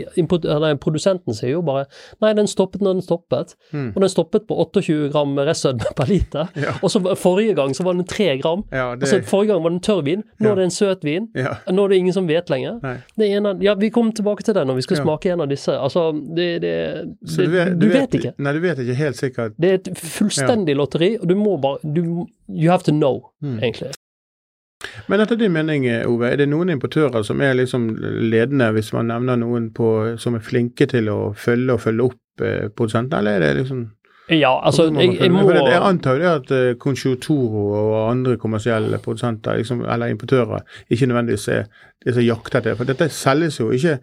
Produsenten 0.81 1.33
sier 1.35 1.51
jo 1.55 1.61
bare 1.65 1.85
nei, 2.21 2.33
den 2.37 2.47
stoppet 2.49 2.81
når 2.83 2.99
den 2.99 3.05
stoppet. 3.05 3.55
Og 3.73 3.99
den 4.01 4.09
stoppet 4.11 4.45
på 4.49 4.55
28 4.65 5.09
gram 5.13 5.35
restsødme 5.37 5.91
per 5.97 6.09
liter. 6.11 6.49
Ja. 6.55 6.75
Og 6.83 6.91
så 6.93 7.01
forrige 7.19 7.55
gang 7.57 7.73
så 7.77 7.83
var 7.87 7.93
den 7.97 8.05
3 8.07 8.37
gram. 8.41 8.63
Ja, 8.71 8.95
det- 8.95 9.01
Altså, 9.11 9.21
forrige 9.27 9.53
gang 9.53 9.63
var 9.63 9.69
den 9.73 9.79
tørr 9.81 10.03
vin, 10.05 10.23
nå 10.39 10.45
Ja. 10.47 10.51
er 10.51 10.55
det 10.55 10.63
en 10.69 10.75
søt 10.75 11.03
vin. 11.03 11.27
Nå 11.35 11.83
er 11.85 11.87
det 11.89 11.97
ingen 11.97 12.13
som 12.13 12.27
vet 12.27 12.49
lenger. 12.49 12.79
Det 13.17 13.27
er 13.31 13.37
en 13.37 13.45
av, 13.45 13.61
ja, 13.63 13.73
Vi 13.75 13.89
kommer 13.89 14.11
tilbake 14.13 14.43
til 14.43 14.53
det 14.53 14.65
når 14.67 14.75
vi 14.75 14.81
skal 14.81 14.97
smake 14.97 15.31
en 15.33 15.41
av 15.41 15.49
disse. 15.49 15.71
Altså, 15.73 16.11
det, 16.35 16.61
det, 16.61 16.75
det, 17.21 17.79
du, 17.79 17.87
vet, 17.89 18.13
ikke. 18.13 18.33
Nei, 18.37 18.53
du 18.53 18.59
vet 18.59 18.77
ikke 18.79 18.95
helt 18.95 19.15
sikkert. 19.17 19.53
Det 19.59 19.69
er 19.69 19.73
et 19.81 19.89
fullstendig 19.97 20.75
lotteri, 20.77 21.15
og 21.21 21.27
du 21.27 21.35
må 21.35 21.57
bare 21.61 21.79
du, 21.83 22.27
You 22.51 22.69
have 22.69 22.83
to 22.83 22.91
know, 22.91 23.21
Mm. 23.41 23.57
egentlig. 23.63 23.91
Men 25.07 25.23
etter 25.23 25.39
din 25.39 25.53
mening, 25.53 25.87
Ove, 26.07 26.29
er 26.31 26.41
det 26.41 26.49
noen 26.51 26.73
importører 26.73 27.23
som 27.27 27.41
er 27.43 27.55
liksom 27.59 27.89
ledende, 28.31 28.71
hvis 28.75 28.91
man 28.95 29.11
nevner 29.11 29.39
noen 29.41 29.69
på, 29.75 29.89
som 30.21 30.37
er 30.37 30.45
flinke 30.45 30.87
til 30.91 31.09
å 31.11 31.19
følge 31.37 31.75
og 31.75 31.83
følge 31.83 32.07
opp 32.09 32.45
eh, 32.45 32.69
produsentene, 32.69 33.21
eller 33.21 33.37
er 33.37 33.45
det 33.45 33.63
liksom 33.63 33.83
Ja, 34.31 34.53
altså, 34.63 34.87
jeg, 34.95 35.17
jeg 35.19 35.31
må 35.33 35.43
jeg 35.51 35.79
antar 35.83 36.15
jo 36.15 36.21
det 36.21 36.31
at 36.31 36.51
uh, 36.55 36.73
Conchutoro 36.79 37.63
og 37.75 37.95
andre 38.05 38.37
kommersielle 38.39 39.01
produsenter, 39.03 39.59
liksom, 39.59 39.83
eller 39.83 40.13
importører, 40.13 40.63
ikke 40.89 41.09
nødvendigvis 41.11 41.47
er, 41.51 41.65
det 42.05 42.15
som 42.15 42.23
jakter 42.23 42.61
etter. 42.61 42.77
For 42.79 42.87
dette 42.87 43.09
selges 43.11 43.59
jo 43.59 43.71
ikke. 43.75 43.97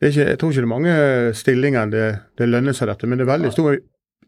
Det 0.00 0.08
ikke, 0.10 0.28
Jeg 0.30 0.38
tror 0.38 0.50
ikke 0.50 0.62
det 0.62 0.66
er 0.66 0.72
mange 0.72 0.94
stillinger 1.38 1.90
det, 1.92 2.06
det 2.38 2.48
lønner 2.48 2.74
seg 2.74 2.88
dette, 2.90 3.06
men 3.06 3.20
det 3.20 3.26
er 3.26 3.34
veldig 3.34 3.52
stor 3.52 3.76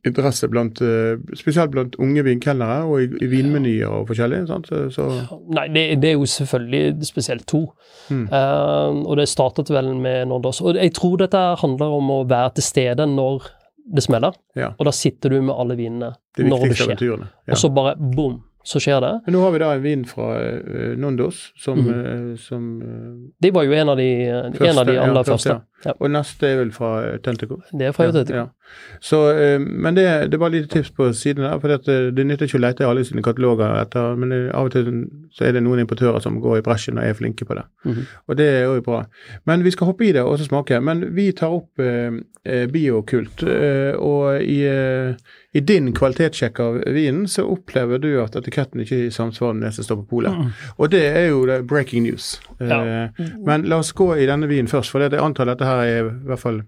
interesse 0.05 0.49
blant 0.53 0.81
eh, 0.85 1.17
spesielt 1.39 1.73
blant 1.73 1.97
unge 2.03 2.25
vinkelnere 2.27 2.83
og 2.85 3.03
i, 3.03 3.09
i 3.25 3.29
vinmenyer 3.31 3.89
og 3.89 4.09
forskjellig. 4.11 4.45
Så, 4.51 4.85
så 4.95 5.09
Nei, 5.55 5.67
det, 5.73 5.85
det 6.03 6.13
er 6.13 6.17
jo 6.19 6.29
selvfølgelig 6.29 7.09
spesielt 7.09 7.47
to. 7.51 7.65
Mm. 8.13 8.27
Uh, 8.29 9.03
og 9.09 9.17
det 9.21 9.29
startet 9.33 9.73
vel 9.73 9.95
med 9.97 10.29
Nordos. 10.29 10.61
Og 10.65 10.77
jeg 10.77 10.93
tror 10.97 11.19
dette 11.25 11.43
handler 11.61 11.99
om 11.99 12.11
å 12.19 12.23
være 12.29 12.57
til 12.59 12.69
stede 12.69 13.09
når 13.09 13.49
det 13.85 14.01
smeller, 14.05 14.33
ja, 14.57 14.71
og 14.79 14.87
da 14.89 14.93
sitter 14.97 15.35
du 15.35 15.43
med 15.45 15.53
alle 15.53 15.77
vinene 15.77 16.15
det 16.39 16.47
når 16.49 16.71
det 16.71 16.77
skjer. 16.79 17.03
Ja. 17.05 17.53
Og 17.53 17.59
så 17.61 17.69
bare 17.75 17.93
bom, 18.01 18.39
så 18.65 18.81
skjer 18.81 19.03
det. 19.05 19.13
Men 19.27 19.37
nå 19.37 19.43
har 19.45 19.53
vi 19.53 19.61
da 19.61 19.69
en 19.77 19.83
vin 19.85 20.05
fra 20.09 20.29
uh, 20.41 20.95
Nondos 21.01 21.51
som, 21.61 21.83
mm. 21.85 21.91
uh, 21.93 22.31
som 22.41 22.69
eh, 22.81 23.11
Det 23.45 23.53
var 23.53 23.67
jo 23.69 23.77
en 23.77 23.93
av 23.93 24.01
de, 24.01 24.09
en 24.25 24.81
av 24.81 24.89
de 24.89 24.97
ja, 24.97 25.05
aller 25.05 25.27
første, 25.29 25.59
første. 25.59 25.74
Ja. 25.85 25.93
Og 26.01 26.11
neste 26.11 26.47
er 26.49 26.57
vel 26.63 26.71
fra 26.73 26.91
eh, 27.05 27.19
Det 27.25 27.87
er 27.87 27.93
fra 27.93 28.05
Authentic. 28.07 28.31
Ja, 28.35 28.37
ja. 28.37 28.47
Så, 29.01 29.19
eh, 29.37 29.59
men 29.61 29.95
det, 29.95 30.31
det 30.33 30.41
var 30.41 30.49
lite 30.51 30.69
tips 30.73 30.91
på 30.91 31.11
siden 31.13 31.45
der. 31.45 31.59
For 31.61 31.69
det, 31.69 32.15
det 32.17 32.27
nytter 32.27 32.47
ikke 32.49 32.59
å 32.59 32.65
lete 32.65 32.83
i 32.85 32.89
alle 32.89 33.05
sine 33.05 33.23
kataloger 33.23 33.77
etter, 33.83 34.17
men 34.17 34.33
det, 34.33 34.41
av 34.57 34.67
og 34.71 34.73
til 34.73 34.91
så 35.35 35.45
er 35.49 35.53
det 35.57 35.63
noen 35.67 35.83
importører 35.85 36.21
som 36.25 36.41
går 36.41 36.59
i 36.59 36.65
bresjen 36.65 36.99
og 36.99 37.05
er 37.05 37.15
flinke 37.19 37.45
på 37.45 37.55
det. 37.59 37.65
Mhm. 37.85 38.03
Og 38.29 38.37
det 38.41 38.49
er 38.55 38.65
jo 38.65 38.81
bra. 38.87 39.05
Men 39.47 39.65
vi 39.67 39.71
skal 39.75 39.87
hoppe 39.93 40.07
i 40.09 40.13
det 40.17 40.23
og 40.23 40.39
så 40.39 40.49
smake. 40.49 40.81
Men 40.81 41.05
vi 41.15 41.31
tar 41.37 41.53
opp 41.53 41.79
eh, 41.83 42.11
eh, 42.45 42.67
biokult. 42.73 43.43
Eh, 43.43 43.93
og 43.99 44.41
i, 44.43 44.61
eh, 44.69 45.15
i 45.55 45.61
din 45.61 45.93
kvalitetssjekk 45.95 46.61
av 46.61 46.81
vinen 46.95 47.27
så 47.31 47.45
opplever 47.47 47.99
du 48.03 48.09
at 48.23 48.35
etiketten 48.37 48.81
ikke 48.83 48.97
er 48.97 49.07
i 49.09 49.15
samsvar 49.15 49.53
med 49.55 49.69
det 49.69 49.75
som 49.77 49.85
står 49.87 50.01
på 50.03 50.09
polet. 50.17 50.55
Og 50.79 50.91
det 50.91 51.05
er 51.13 51.29
jo 51.29 51.45
breaking 51.69 52.03
news. 52.09 52.41
Eh, 52.61 52.69
Ja. 52.69 53.09
Men 53.47 53.63
la 53.69 53.77
oss 53.79 53.93
gå 53.93 54.17
i 54.17 54.27
denne 54.27 54.49
vinen 54.49 54.67
først, 54.69 54.91
for 54.91 54.99
det, 54.99 55.13
jeg 55.13 55.21
antar 55.23 55.45
dette 55.47 55.65
her 55.65 55.74
er 55.83 55.99
i 56.01 56.15
hvert 56.29 56.43
fall 56.43 56.63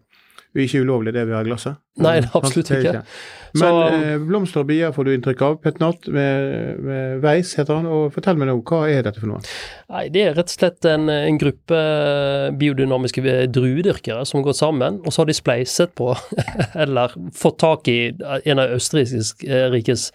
ikke 0.56 0.82
ulovlig 0.82 1.14
det 1.14 1.26
vi 1.28 1.34
har 1.36 1.44
i 1.44 1.50
glasset. 1.50 1.76
Nei, 2.02 2.18
er 2.20 2.30
absolutt 2.36 2.70
ikke. 2.76 3.02
Men 3.56 3.62
Så- 3.62 3.94
eh, 3.94 4.18
blomster 4.18 4.60
og 4.60 4.66
bier 4.68 4.92
får 4.92 5.04
du 5.04 5.10
inntrykk 5.16 5.42
av. 5.42 5.54
Petnat 5.62 6.08
med, 6.12 6.80
med 6.84 7.20
veis 7.22 7.54
heter 7.56 7.78
han. 7.78 7.86
Og 7.86 8.12
fortell 8.12 8.36
meg 8.36 8.48
nå, 8.50 8.58
hva 8.62 8.82
er 8.90 9.02
dette 9.06 9.22
for 9.22 9.30
noe? 9.30 9.40
Nei, 9.88 10.08
det 10.12 10.22
er 10.26 10.34
rett 10.34 10.50
og 10.52 10.58
slett 10.58 10.84
en, 10.90 11.08
en 11.08 11.38
gruppe 11.40 11.80
biodynamiske 12.58 13.22
druedyrkere 13.54 14.26
som 14.26 14.42
går 14.44 14.56
sammen, 14.58 15.00
og 15.06 15.12
så 15.14 15.22
har 15.22 15.30
de 15.30 15.38
spleiset 15.38 15.94
på, 15.96 16.10
eller 16.84 17.14
fått 17.32 17.60
tak 17.62 17.88
i, 17.88 18.12
en 18.44 18.58
av 18.62 18.76
Østerrikes 18.76 20.10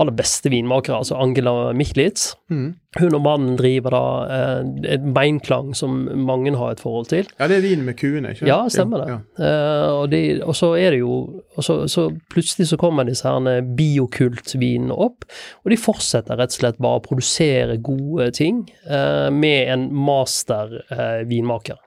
aller 0.00 0.14
beste 0.16 0.50
vinmakere, 0.52 1.02
altså 1.02 1.18
Angela 1.20 1.72
Michlitz. 1.76 2.32
Mm. 2.50 2.72
Hun 3.00 3.16
og 3.16 3.22
mannen 3.24 3.56
driver 3.56 3.94
da 3.94 4.04
eh, 4.36 4.70
et 4.96 5.04
beinklang 5.16 5.70
som 5.76 6.02
mange 6.26 6.52
har 6.56 6.74
et 6.74 6.82
forhold 6.82 7.08
til. 7.12 7.28
Ja, 7.38 7.48
det 7.48 7.58
er 7.58 7.64
vin 7.64 7.84
med 7.86 7.96
kuene, 8.00 8.34
ikke 8.34 8.48
Ja, 8.48 8.58
stemmer 8.72 9.04
det. 9.04 9.12
Ja. 9.12 9.20
Uh, 9.38 10.00
og, 10.02 10.10
de, 10.12 10.22
og 10.44 10.56
så 10.56 10.74
er 10.76 10.92
det 10.96 11.00
jo 11.00 11.11
og 11.56 11.64
så, 11.66 11.78
så 11.90 12.06
plutselig 12.32 12.68
så 12.72 12.78
kommer 12.80 13.06
disse 13.08 13.28
her 13.28 13.62
biokultvinene 13.78 14.94
opp, 14.94 15.26
og 15.62 15.72
de 15.72 15.78
fortsetter 15.80 16.38
rett 16.40 16.54
og 16.54 16.60
slett 16.60 16.82
bare 16.82 17.00
å 17.00 17.06
produsere 17.06 17.78
gode 17.84 18.30
ting 18.38 18.64
eh, 18.88 19.28
med 19.34 19.72
en 19.74 19.88
master 19.94 20.78
eh, 20.90 21.22
vinmaker. 21.30 21.80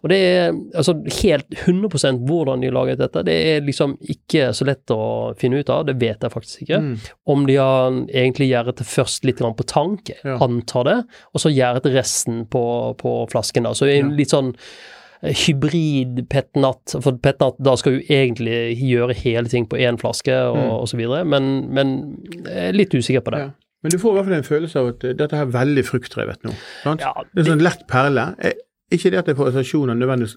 Og 0.00 0.08
det 0.10 0.16
er 0.16 0.46
altså 0.80 0.94
helt 1.20 1.52
100% 1.66 2.22
hvordan 2.26 2.62
de 2.64 2.70
laget 2.72 3.02
dette, 3.02 3.22
det 3.28 3.34
er 3.50 3.66
liksom 3.66 3.98
ikke 4.00 4.48
så 4.56 4.66
lett 4.66 4.90
å 4.94 5.02
finne 5.38 5.60
ut 5.60 5.70
av, 5.70 5.84
det 5.86 5.98
vet 6.00 6.24
jeg 6.24 6.32
faktisk 6.32 6.64
ikke. 6.64 6.80
Mm. 6.86 6.94
Om 7.34 7.44
de 7.50 7.58
har 7.60 7.98
egentlig 8.08 8.48
gjæret 8.48 8.80
det 8.80 8.88
først 8.88 9.28
litt 9.28 9.42
grann 9.42 9.54
på 9.58 9.68
tank, 9.68 10.10
Ja. 10.24 10.38
antar 10.42 10.88
det, 10.88 10.96
og 11.34 11.44
så 11.44 11.52
gjæret 11.52 11.86
resten 11.94 12.46
på, 12.50 12.64
på 12.98 13.14
flasken 13.30 13.68
da. 13.68 13.74
Så 13.76 13.86
det 13.86 13.98
er 14.00 14.10
litt 14.16 14.32
sånn 14.32 14.54
eh, 15.22 15.34
hybrid 15.46 16.22
petnat, 16.30 16.96
for 17.02 17.18
petnat 17.22 17.58
da 17.62 17.74
skal 17.78 17.98
jo 17.98 18.04
egentlig 18.08 18.76
gjøre 18.80 19.14
hele 19.22 19.48
ting 19.48 19.66
på 19.70 19.78
én 19.78 19.98
flaske 20.00 20.34
og, 20.50 20.56
Mm. 20.56 20.70
osv., 20.82 21.02
men, 21.26 21.50
men 21.72 21.92
jeg 22.44 22.68
er 22.70 22.72
litt 22.76 22.94
usikker 22.94 23.20
på 23.26 23.30
det. 23.36 23.38
Ja. 23.46 23.50
Men 23.82 23.90
du 23.90 23.98
får 23.98 24.12
i 24.12 24.14
hvert 24.14 24.28
fall 24.28 24.36
en 24.36 24.46
følelse 24.46 24.78
av 24.78 24.88
at 24.92 25.04
eh, 25.08 25.14
dette 25.18 25.34
er 25.42 25.46
veldig 25.50 25.82
fruktdrevet 25.88 26.44
nå. 26.46 26.52
Sant? 26.84 27.00
Ja, 27.02 27.12
Det 27.34 27.42
er 27.46 27.50
sånn 27.52 27.64
lett 27.64 27.86
perle. 27.90 28.28
Eh, 28.38 28.52
Ikke 28.92 29.10
det 29.10 29.18
at 29.22 29.28
jeg 29.30 29.36
får 29.38 29.48
assosiasjoner 29.50 29.94
nødvendigvis 29.96 30.36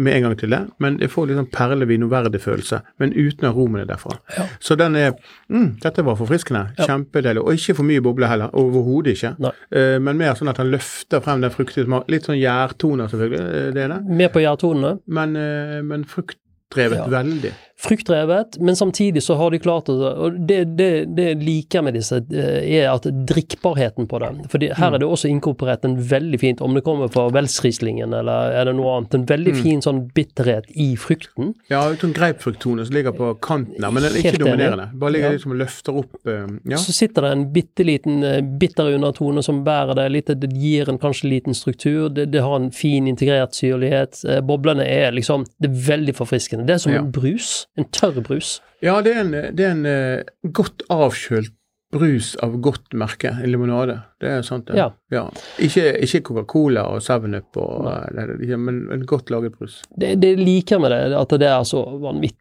med 0.00 0.14
en 0.16 0.22
gang 0.22 0.36
til 0.40 0.50
det, 0.54 0.60
men 0.80 0.98
jeg 1.02 1.10
får 1.12 1.26
litt 1.28 1.36
sånn 1.40 1.50
perlevinoverdig 1.52 2.40
følelse, 2.40 2.80
men 2.98 3.12
uten 3.12 3.48
aromene 3.50 3.84
derfra. 3.88 4.16
Ja. 4.38 4.46
Så 4.60 4.76
den 4.80 4.96
er 4.96 5.12
mm, 5.50 5.76
Dette 5.82 6.04
var 6.06 6.16
forfriskende. 6.16 6.62
Ja. 6.78 6.86
Kjempedeilig. 6.88 7.42
Og 7.44 7.52
ikke 7.58 7.74
for 7.78 7.84
mye 7.90 8.00
boble 8.04 8.26
heller. 8.30 8.50
Overhodet 8.56 9.16
ikke. 9.18 9.34
Eh, 9.70 9.98
men 10.00 10.16
mer 10.20 10.34
sånn 10.38 10.48
at 10.52 10.56
han 10.62 10.70
løfter 10.72 11.20
frem 11.24 11.40
den 11.44 11.50
fruktige 11.54 11.84
smaken. 11.84 12.10
Litt 12.10 12.28
sånn 12.28 12.40
gjærtoner, 12.40 13.10
selvfølgelig. 13.12 13.40
eh, 13.40 13.70
Det 13.76 13.82
er 13.84 13.88
det. 13.94 14.00
Mer 14.22 14.28
på 14.34 14.40
gjærtonene. 14.44 14.98
Men, 15.06 15.36
uh, 15.36 15.82
men 15.82 16.04
fruktdrevet 16.04 16.96
Ja. 17.04 17.06
veldig. 17.08 17.52
Fruktdrevet, 17.80 18.58
men 18.60 18.76
samtidig 18.76 19.22
så 19.24 19.34
har 19.40 19.50
de 19.54 19.58
klart 19.58 19.88
å 19.88 19.94
Og 20.10 20.34
det, 20.46 20.64
det, 20.76 21.28
liker 21.40 21.82
med 21.86 21.94
disse, 21.96 22.18
eh, 22.32 22.60
er 22.80 22.90
at 22.92 23.06
drikkbarheten 23.26 24.08
på 24.10 24.18
det. 24.20 24.30
For 24.52 24.60
her 24.60 24.94
er 24.96 25.00
det 25.00 25.08
også 25.08 25.30
inkorporert 25.30 25.84
en 25.88 25.96
veldig 26.10 26.40
fint, 26.42 26.60
om 26.60 26.74
det 26.76 26.82
kommer 26.84 27.08
fra 27.12 27.28
Welsrieslingen 27.32 28.12
eller 28.16 28.52
er 28.60 28.68
det 28.68 28.74
noe 28.76 28.98
annet, 28.98 29.14
en 29.16 29.24
veldig 29.30 29.54
fin 29.62 29.80
sånn 29.84 30.02
bitterhet 30.16 30.68
i 30.76 30.90
frukten. 31.00 31.54
Ja, 31.72 31.82
sånn 32.00 32.12
greipfrukttone 32.16 32.84
som 32.86 32.96
ligger 32.98 33.16
på 33.16 33.30
kanten 33.44 33.80
her, 33.82 33.94
men 33.94 34.04
den 34.04 34.12
er 34.12 34.20
ikke 34.24 34.42
dominerende. 34.44 34.90
Bare 35.00 35.14
ligger 35.16 35.30
Ja. 35.30 35.38
liksom 35.38 35.52
og 35.56 35.60
løfter 35.62 35.98
opp 36.02 36.26
eh, 36.26 36.46
Ja. 36.70 36.76
Så 36.76 36.92
sitter 36.92 37.22
det 37.22 37.32
en 37.32 37.46
bitte 37.54 37.84
liten 37.86 38.22
eh, 38.24 38.40
bitter 38.60 38.92
undertone 38.94 39.42
som 39.42 39.64
bærer 39.64 39.94
det 39.96 40.08
litt, 40.12 40.26
det 40.40 40.52
gir 40.52 40.88
en 40.90 40.98
kanskje 40.98 41.30
liten 41.30 41.54
struktur, 41.56 42.08
det, 42.12 42.28
det 42.32 42.42
har 42.44 42.56
en 42.56 42.70
fin 42.70 43.06
integrert 43.08 43.54
syrlighet. 43.56 44.20
Boblene 44.44 44.84
er 44.84 45.12
liksom, 45.16 45.46
det 45.60 45.70
er 45.70 45.80
veldig 45.96 46.14
forfriskende. 46.18 46.66
Det 46.66 46.74
er 46.74 46.78
som 46.84 46.92
Ja. 46.92 46.98
en 47.00 47.10
brus, 47.12 47.66
en 47.78 47.88
tørr 47.94 48.20
brus. 48.24 48.58
Ja, 48.82 49.00
det 49.04 49.14
er 49.14 49.22
en, 49.22 49.32
det 49.56 49.66
er 49.66 49.74
en 49.76 49.86
eh, 49.88 50.52
godt 50.56 50.82
avkjølt 50.90 51.52
brus 51.90 52.36
av 52.36 52.56
godt 52.62 52.92
merke, 52.94 53.32
en 53.42 53.50
limonade. 53.50 53.96
Det 54.20 54.28
er 54.30 54.44
sant, 54.46 54.68
det. 54.68 54.78
Ja. 55.10 55.24
Ikke, 55.58 55.88
ikke 56.04 56.20
Coca-Cola 56.28 56.84
og 56.92 57.02
7up, 57.02 57.58
og, 57.58 57.88
eh, 58.14 58.52
men 58.56 58.84
en 58.94 59.06
godt 59.08 59.32
laget 59.34 59.56
brus. 59.58 59.80
Det, 59.90 60.14
det 60.22 60.36
liker 60.38 60.78
med 60.82 60.94
det, 60.94 61.00
at 61.18 61.34
det 61.42 61.48
er 61.50 61.66
så 61.66 61.82
vanvittig 61.98 62.36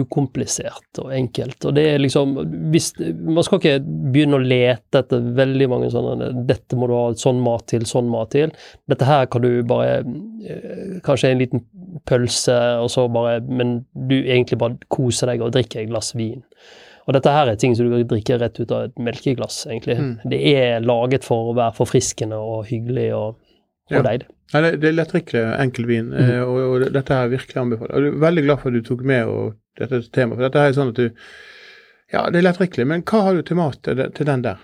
ukomplisert 0.00 1.00
og 1.02 1.12
enkelt. 1.16 1.64
Og 1.68 1.76
det 1.76 1.86
er 1.92 2.02
liksom 2.02 2.34
hvis, 2.72 2.90
Man 3.00 3.44
skal 3.44 3.60
ikke 3.60 3.76
begynne 4.12 4.36
å 4.36 4.44
lete 4.44 5.00
etter 5.00 5.30
veldig 5.36 5.68
mange 5.72 5.88
sånne 5.92 6.28
'Dette 6.46 6.76
må 6.76 6.88
du 6.88 6.94
ha 6.96 7.06
sånn 7.16 7.40
mat 7.44 7.64
til, 7.72 7.86
sånn 7.88 8.10
mat 8.12 8.32
til'. 8.36 8.52
Dette 8.88 9.08
her 9.08 9.26
kan 9.32 9.44
du 9.44 9.62
bare 9.64 10.02
eh, 10.44 11.00
Kanskje 11.04 11.32
en 11.32 11.40
liten 11.40 11.64
pølse, 12.06 12.58
og 12.84 12.92
så 12.92 13.08
bare 13.12 13.40
Men 13.40 13.86
du 13.94 14.20
egentlig 14.20 14.60
bare 14.60 14.76
koser 14.88 15.32
deg 15.32 15.42
og 15.44 15.52
drikker 15.56 15.82
et 15.82 15.92
glass 15.92 16.14
vin. 16.14 16.44
Og 17.08 17.14
dette 17.16 17.30
her 17.32 17.48
er 17.48 17.56
ting 17.56 17.74
som 17.76 17.86
du 17.88 17.94
kan 17.94 18.06
drikke 18.10 18.36
rett 18.40 18.58
ut 18.60 18.70
av 18.76 18.84
et 18.88 18.98
melkeglass, 19.00 19.62
egentlig. 19.66 19.96
Mm. 19.98 20.10
Det 20.30 20.40
er 20.54 20.80
laget 20.84 21.24
for 21.24 21.50
å 21.50 21.56
være 21.56 21.74
forfriskende 21.78 22.36
og 22.38 22.66
hyggelig 22.70 23.08
og, 23.16 23.38
og 23.90 23.96
Ja. 23.96 24.02
deilig. 24.02 24.26
Ja, 24.52 24.60
det, 24.64 24.80
det 24.82 24.88
er 24.90 24.96
lettdrikkelig, 24.98 25.42
enkel 25.62 25.86
vin, 25.86 26.08
Mhm. 26.10 26.30
eh, 26.30 26.42
og, 26.42 26.58
og 26.84 26.92
dette 26.92 27.14
her 27.14 27.28
virkelig 27.30 27.56
anbefaler. 27.56 27.94
Jeg 28.04 28.12
er 28.14 28.20
veldig 28.26 28.44
glad 28.44 28.58
for 28.60 28.68
at 28.68 28.74
du 28.74 28.82
tok 28.82 29.02
med 29.06 29.52
dette 29.78 30.00
temaet, 30.12 30.36
for 30.36 30.42
dette 30.48 30.58
her 30.58 30.68
er 30.68 30.72
sånn 30.78 30.88
at 30.92 30.94
du 31.00 31.10
Ja, 32.12 32.24
det 32.30 32.40
er 32.40 32.46
lettdrikkelig, 32.52 32.86
men 32.90 33.02
hva 33.06 33.20
har 33.22 33.34
du 33.38 33.42
til 33.46 33.56
mat 33.56 33.78
til 33.86 34.26
den 34.26 34.42
der? 34.42 34.56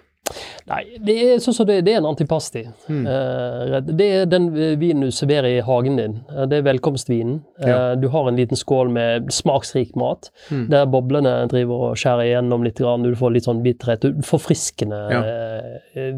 Nei, 0.67 0.81
det 0.99 1.15
er 1.23 1.37
sånn 1.39 1.55
som 1.55 1.67
det, 1.69 1.85
det 1.87 1.93
er 1.95 2.01
en 2.01 2.09
antipasti. 2.11 2.65
Mm. 2.91 3.05
Eh, 3.07 3.75
det 3.87 4.07
er 4.17 4.25
den 4.27 4.49
vinen 4.81 5.05
du 5.07 5.13
serverer 5.15 5.47
i 5.59 5.61
hagen 5.63 5.97
din. 6.01 6.17
Eh, 6.29 6.47
Det 6.51 6.59
er 6.59 6.63
velkomstvinen. 6.67 7.37
Eh, 7.63 7.69
Ja. 7.69 7.95
Du 7.95 8.09
har 8.09 8.27
en 8.29 8.35
liten 8.37 8.57
skål 8.59 8.91
med 8.91 9.29
smaksrik 9.31 9.95
mat, 9.95 10.31
Mm. 10.51 10.69
der 10.71 10.87
boblene 10.87 11.47
driver 11.49 11.91
og 11.91 11.97
skjærer 11.97 12.25
igjennom 12.27 12.65
litt. 12.65 12.77
Grann. 12.79 13.03
Du 13.05 13.15
får 13.15 13.33
litt 13.33 13.45
sånn 13.45 13.63
bitterhet. 13.63 14.01
du- 14.01 14.23
Forfriskende 14.23 15.11
Ja. 15.11 15.23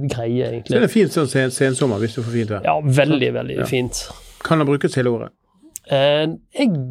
greie, 0.09 0.63
Så 0.67 0.77
er 0.77 0.81
det 0.81 0.91
fint 0.91 1.11
sånn 1.13 1.29
sen, 1.29 1.51
sensommer 1.51 1.99
hvis 1.99 2.15
du 2.15 2.23
får 2.23 2.33
fint 2.33 2.49
vær. 2.51 2.65
Ja, 2.65 2.81
veldig, 2.81 3.33
veldig 3.35 3.57
Ja. 3.59 3.65
fint. 3.65 4.09
Kan 4.43 4.59
den 4.59 4.67
brukes 4.67 4.95
hele 4.95 5.11
året? 5.11 5.29
Jeg 5.91 6.39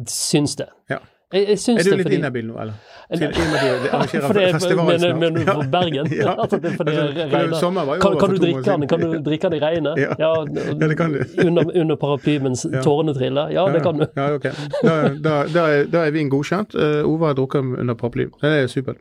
syns 0.06 0.56
det. 0.56 0.68
Ja. 0.90 0.98
Jeg, 1.34 1.44
jeg 1.48 1.58
syns 1.60 1.80
Er 1.80 1.84
du 1.84 1.90
det 1.90 1.96
litt 1.98 2.06
fordi 2.06 2.16
inhabil 2.16 2.46
nå, 2.48 2.54
eller? 2.62 2.72
Siden- 3.08 3.32
arrangerer 3.92 4.32
det- 4.32 4.52
festival 4.54 4.98
snart. 4.98 5.18
mener 5.20 5.30
du 5.30 5.44
for 5.44 5.62
Bergen? 5.72 6.06
Ja. 6.22 6.32
At 6.42 6.50
det 6.62 6.64
er 6.64 6.76
fordi 6.76 6.90
Altså, 6.96 7.26
regner? 7.36 7.58
sommer 7.60 7.84
var 7.84 7.94
jo 7.96 8.00
Kan, 8.00 8.12
over 8.12 8.20
kan 8.20 8.28
for 8.28 8.34
du 8.36 8.40
drikke 8.44 8.62
den? 8.70 8.86
Kan 8.88 9.00
du 9.00 9.18
drikke 9.28 9.50
den 9.50 9.56
i 9.58 9.60
regnet? 9.64 9.98
Ja. 10.00 10.14
Ja, 10.18 10.86
det 10.88 10.96
kan 10.96 11.12
du. 11.12 11.20
Under, 11.46 11.70
under 11.82 11.96
paraply 11.96 12.38
mens 12.38 12.66
Ja. 12.72 12.80
tårene 12.82 13.14
triller? 13.14 13.48
Ja, 13.52 13.66
det 13.72 13.82
kan 13.82 13.98
du. 14.00 14.06
Ja, 14.16 14.26
ok. 14.34 14.42
Da, 14.82 14.96
da, 15.28 15.34
da, 15.54 15.66
er, 15.76 15.84
da 15.92 16.06
er 16.06 16.10
vin 16.16 16.30
godkjent. 16.32 16.74
Uh, 16.74 17.04
Ove 17.08 17.26
har 17.26 17.34
drukket 17.36 17.60
under 17.84 17.94
paraply. 17.94 18.24
Det 18.40 18.54
er 18.62 18.66
supert. 18.66 18.96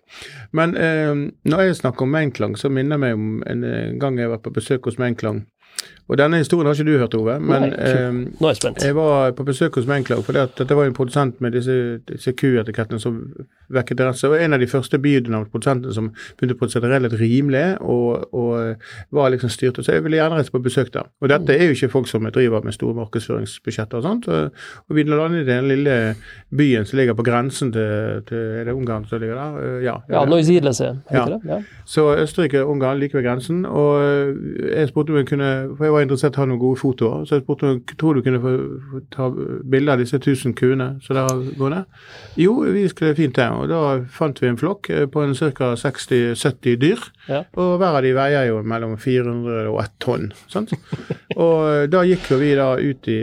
Men 0.52 0.76
uh, 0.76 1.16
når 1.48 1.60
jeg 1.70 1.76
snakker 1.80 2.02
om 2.04 2.12
Mainklang, 2.12 2.58
så 2.60 2.70
minner 2.70 2.96
jeg 2.98 3.00
meg 3.08 3.14
om 3.14 3.44
en 3.48 3.64
eh, 3.64 3.94
gang 4.00 4.20
jeg 4.20 4.30
var 4.30 4.38
på 4.44 4.52
besøk 4.56 4.86
hos 4.92 4.98
Mainklang. 5.00 5.46
Og 6.08 6.18
denne 6.18 6.38
historien 6.40 6.66
har 6.70 6.74
ikke 6.78 6.88
du 6.88 6.98
hørt, 6.98 7.16
Ove. 7.20 7.40
Men 7.40 7.62
Nei, 7.62 7.70
eh, 7.78 8.12
Nå 8.40 8.48
er 8.48 8.54
jeg 8.54 8.56
spent. 8.62 8.84
jeg 8.84 8.96
var 8.96 9.32
på 9.36 9.44
besøk 9.46 9.76
hos 9.76 9.88
Mainklang, 9.90 10.24
for 10.24 10.32
det, 10.34 10.46
dette 10.58 10.76
var 10.76 10.86
en 10.88 10.94
produsent 10.94 11.42
med 11.42 11.52
disse, 11.52 12.00
disse 12.08 12.32
Q-etikettene 12.32 13.00
som 13.00 13.18
vekket 13.70 13.98
interesse. 14.00 14.30
Og 14.30 14.38
en 14.42 14.54
av 14.54 14.60
de 14.60 14.68
første 14.68 15.00
biodynamisk-produsentene 15.04 15.94
som 15.94 16.12
begynte 16.38 16.56
å 16.56 16.60
produsere 16.62 16.92
relativt 16.94 17.20
rimelig, 17.20 17.66
og, 17.82 18.34
og 18.34 18.76
var 19.12 19.30
liksom 19.34 19.50
styrt. 19.52 19.82
Så 19.84 19.92
jeg 19.98 20.04
ville 20.06 20.18
gjerne 20.22 20.40
reise 20.40 20.52
på 20.54 20.62
besøk 20.64 20.94
der. 20.94 21.10
Og 21.22 21.30
dette 21.30 21.54
er 21.58 21.66
jo 21.68 21.76
ikke 21.76 21.90
folk 21.92 22.08
som 22.08 22.24
driver 22.32 22.64
med 22.64 22.74
store 22.78 22.96
markedsføringsbudsjetter 23.02 23.98
og 24.00 24.04
sånt. 24.08 24.28
Og, 24.32 24.52
og 24.90 24.96
vi 24.96 25.04
lander 25.04 25.42
i 25.42 25.48
den 25.48 25.68
lille 25.68 25.98
byen 26.56 26.86
som 26.88 26.98
ligger 27.00 27.14
på 27.18 27.24
grensen 27.28 27.74
til, 27.76 28.24
til 28.30 28.38
Er 28.38 28.64
det 28.70 28.74
Ungarn 28.74 29.06
som 29.10 29.20
ligger 29.20 29.36
der? 29.36 29.80
Ja. 29.84 29.98
Ja. 30.10 30.24
Ja, 31.12 31.18
Ja. 31.18 31.26
ikke 31.26 31.40
det? 31.40 31.52
Ja. 31.52 31.62
Så 31.86 32.08
Østerrike 32.16 32.64
og 32.64 32.70
Ungarn 32.72 33.00
like 33.00 33.18
ved 33.18 33.24
grensen. 33.24 33.66
Og 33.66 34.00
jeg 34.72 34.88
spurte 34.88 35.12
om 35.12 35.18
jeg 35.18 35.28
kunne 35.28 35.48
eh, 35.48 35.76
for 35.78 35.84
jeg 35.86 35.94
var 35.94 35.97
interessert 36.06 36.38
i 36.38 36.42
å 36.42 36.44
ha 36.44 36.50
noen 36.50 36.62
gode 36.62 36.80
fotoer. 36.82 37.26
Så 37.28 37.38
jeg 37.38 37.44
spurte 37.46 37.70
om 37.72 37.82
tror 37.98 38.18
du 38.18 38.24
kunne 38.26 38.42
få, 38.44 38.54
få 38.92 39.02
ta 39.14 39.30
bilde 39.72 39.94
av 39.94 40.02
disse 40.02 40.20
1000 40.20 40.56
kuene 40.58 40.90
som 41.06 41.18
der 41.18 41.44
går 41.60 41.74
ned. 41.74 42.02
Jo, 42.40 42.56
vi 42.76 42.86
skulle 42.92 43.18
fint 43.18 43.38
det. 43.38 43.48
Og 43.54 43.70
da 43.72 43.82
fant 44.14 44.42
vi 44.42 44.50
en 44.50 44.60
flokk 44.60 44.90
eh, 44.94 45.06
på 45.12 45.24
en 45.24 45.36
ca. 45.38 45.72
60-70 45.80 46.80
dyr. 46.82 47.06
Ja. 47.28 47.44
Og 47.60 47.78
hver 47.82 48.00
av 48.00 48.06
de 48.06 48.14
veier 48.18 48.50
jo 48.50 48.62
mellom 48.68 48.98
400 49.02 49.72
og 49.72 49.80
1 49.84 49.96
tonn. 50.04 50.30
Sant? 50.52 50.74
og 51.44 51.56
eh, 51.72 51.86
da 51.92 52.04
gikk 52.08 52.32
jo 52.34 52.42
vi 52.42 52.54
da 52.58 52.70
ut 52.78 53.12
i, 53.12 53.22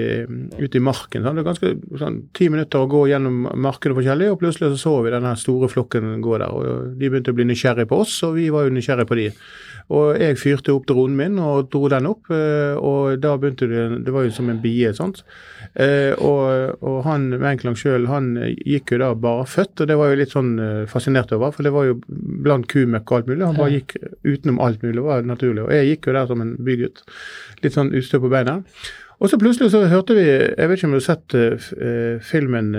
ut 0.60 0.78
i 0.78 0.84
marken. 0.84 1.24
Sant? 1.24 1.38
Det 1.38 1.44
var 1.44 1.50
ganske 1.52 2.00
sånn 2.00 2.20
ti 2.36 2.50
minutter 2.52 2.84
å 2.84 2.90
gå 2.90 3.06
gjennom 3.12 3.48
markene 3.64 3.96
forskjellig, 3.98 4.32
og 4.32 4.40
plutselig 4.42 4.74
så 4.74 4.82
så 4.84 4.96
vi 5.04 5.14
denne 5.14 5.34
store 5.40 5.70
flokken 5.72 6.18
gå 6.24 6.38
der. 6.40 6.50
og 6.50 6.98
De 6.98 7.08
begynte 7.08 7.32
å 7.34 7.38
bli 7.38 7.48
nysgjerrige 7.48 7.90
på 7.90 8.02
oss, 8.04 8.18
og 8.26 8.36
vi 8.38 8.50
var 8.54 8.66
jo 8.66 8.74
nysgjerrige 8.74 9.10
på 9.10 9.18
de. 9.20 9.30
Og 9.92 10.16
jeg 10.16 10.38
fyrte 10.40 10.72
opp 10.72 10.86
dronen 10.88 11.16
min 11.18 11.40
og 11.42 11.68
dro 11.72 11.88
den 11.92 12.08
opp, 12.08 12.30
eh, 12.32 12.72
og 12.78 13.18
da 13.20 13.34
begynte 13.36 13.68
det 13.68 14.04
Det 14.06 14.14
var 14.14 14.24
jo 14.24 14.32
som 14.32 14.48
en 14.48 14.60
bie, 14.62 14.92
sant. 14.96 15.22
Eh, 15.74 16.14
og, 16.16 16.80
og 16.80 17.02
han 17.04 17.28
Menklang 17.40 17.76
sjøl, 17.76 18.08
han 18.08 18.32
gikk 18.64 18.94
jo 18.94 19.02
da 19.02 19.12
barføtt, 19.14 19.80
og 19.80 19.90
det 19.90 19.98
var 20.00 20.10
jo 20.10 20.20
litt 20.22 20.32
sånn 20.32 20.52
eh, 20.58 20.82
fascinert 20.88 21.32
over, 21.36 21.52
for 21.52 21.66
det 21.66 21.74
var 21.74 21.90
jo 21.90 21.98
blant 22.08 22.68
kumøkk 22.70 23.10
og 23.10 23.18
alt 23.18 23.32
mulig. 23.32 23.44
Han 23.44 23.60
bare 23.60 23.76
gikk 23.76 23.96
utenom 24.24 24.60
alt 24.64 24.82
mulig, 24.82 24.96
det 25.02 25.08
var 25.08 25.28
naturlig. 25.28 25.66
Og 25.66 25.72
jeg 25.76 25.90
gikk 25.92 26.08
jo 26.08 26.18
der 26.18 26.30
som 26.32 26.44
en 26.44 26.54
bygutt. 26.64 27.04
Litt 27.64 27.76
sånn 27.76 27.92
ustø 27.92 28.22
på 28.22 28.32
beina. 28.32 28.62
Og 29.20 29.30
så 29.30 29.38
plutselig 29.38 29.70
så 29.70 29.84
hørte 29.88 30.16
vi 30.16 30.24
Jeg 30.26 30.68
vet 30.68 30.78
ikke 30.78 30.88
om 30.88 30.96
du 30.96 30.98
har 30.98 31.04
sett 31.06 32.24
filmen 32.26 32.72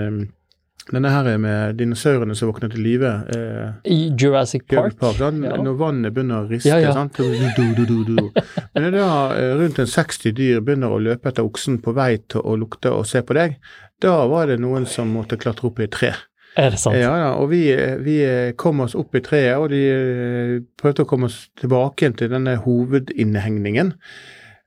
denne 0.92 1.10
her 1.10 1.26
er 1.26 1.38
med 1.42 1.78
dinosaurene 1.80 2.34
som 2.38 2.50
våkner 2.52 2.70
til 2.70 2.84
live. 2.86 3.08
Eh, 3.34 3.90
I 3.90 3.98
Jurassic 4.14 4.66
Park. 4.70 4.94
Park? 5.00 5.18
Ja. 5.18 5.30
Når 5.58 5.78
vannet 5.80 6.14
begynner 6.14 6.44
å 6.44 6.50
riste. 6.50 6.70
Ja, 6.70 6.78
ja. 6.78 6.92
Sant? 6.94 7.18
Du, 7.18 7.72
du, 7.74 7.96
du. 8.06 8.28
Men 8.76 8.92
da 8.94 9.08
eh, 9.34 9.54
rundt 9.58 9.80
en 9.82 9.90
60 9.90 10.36
dyr 10.38 10.62
begynner 10.62 10.94
å 10.94 11.00
løpe 11.02 11.32
etter 11.32 11.46
oksen 11.46 11.80
på 11.82 11.94
vei 11.96 12.12
til 12.30 12.44
å 12.46 12.54
lukte 12.60 12.94
og 12.94 13.02
se 13.10 13.24
på 13.26 13.34
deg, 13.34 13.58
da 14.02 14.14
var 14.30 14.46
det 14.52 14.60
noen 14.62 14.86
som 14.86 15.10
måtte 15.10 15.38
klatre 15.40 15.70
opp 15.70 15.82
i 15.82 15.88
et 15.88 15.94
tre. 15.96 16.12
Er 16.56 16.70
det 16.72 16.78
sant? 16.80 16.96
Ja, 16.96 17.10
ja, 17.20 17.32
og 17.36 17.50
vi, 17.50 17.64
vi 18.06 18.20
kom 18.56 18.80
oss 18.86 18.94
opp 18.96 19.18
i 19.18 19.24
treet, 19.26 19.58
og 19.58 19.72
de 19.74 19.82
eh, 19.90 20.54
prøvde 20.78 21.02
å 21.02 21.10
komme 21.10 21.28
oss 21.32 21.48
tilbake 21.58 22.12
til 22.16 22.30
denne 22.32 22.54
hovedinnhegningen. 22.62 23.90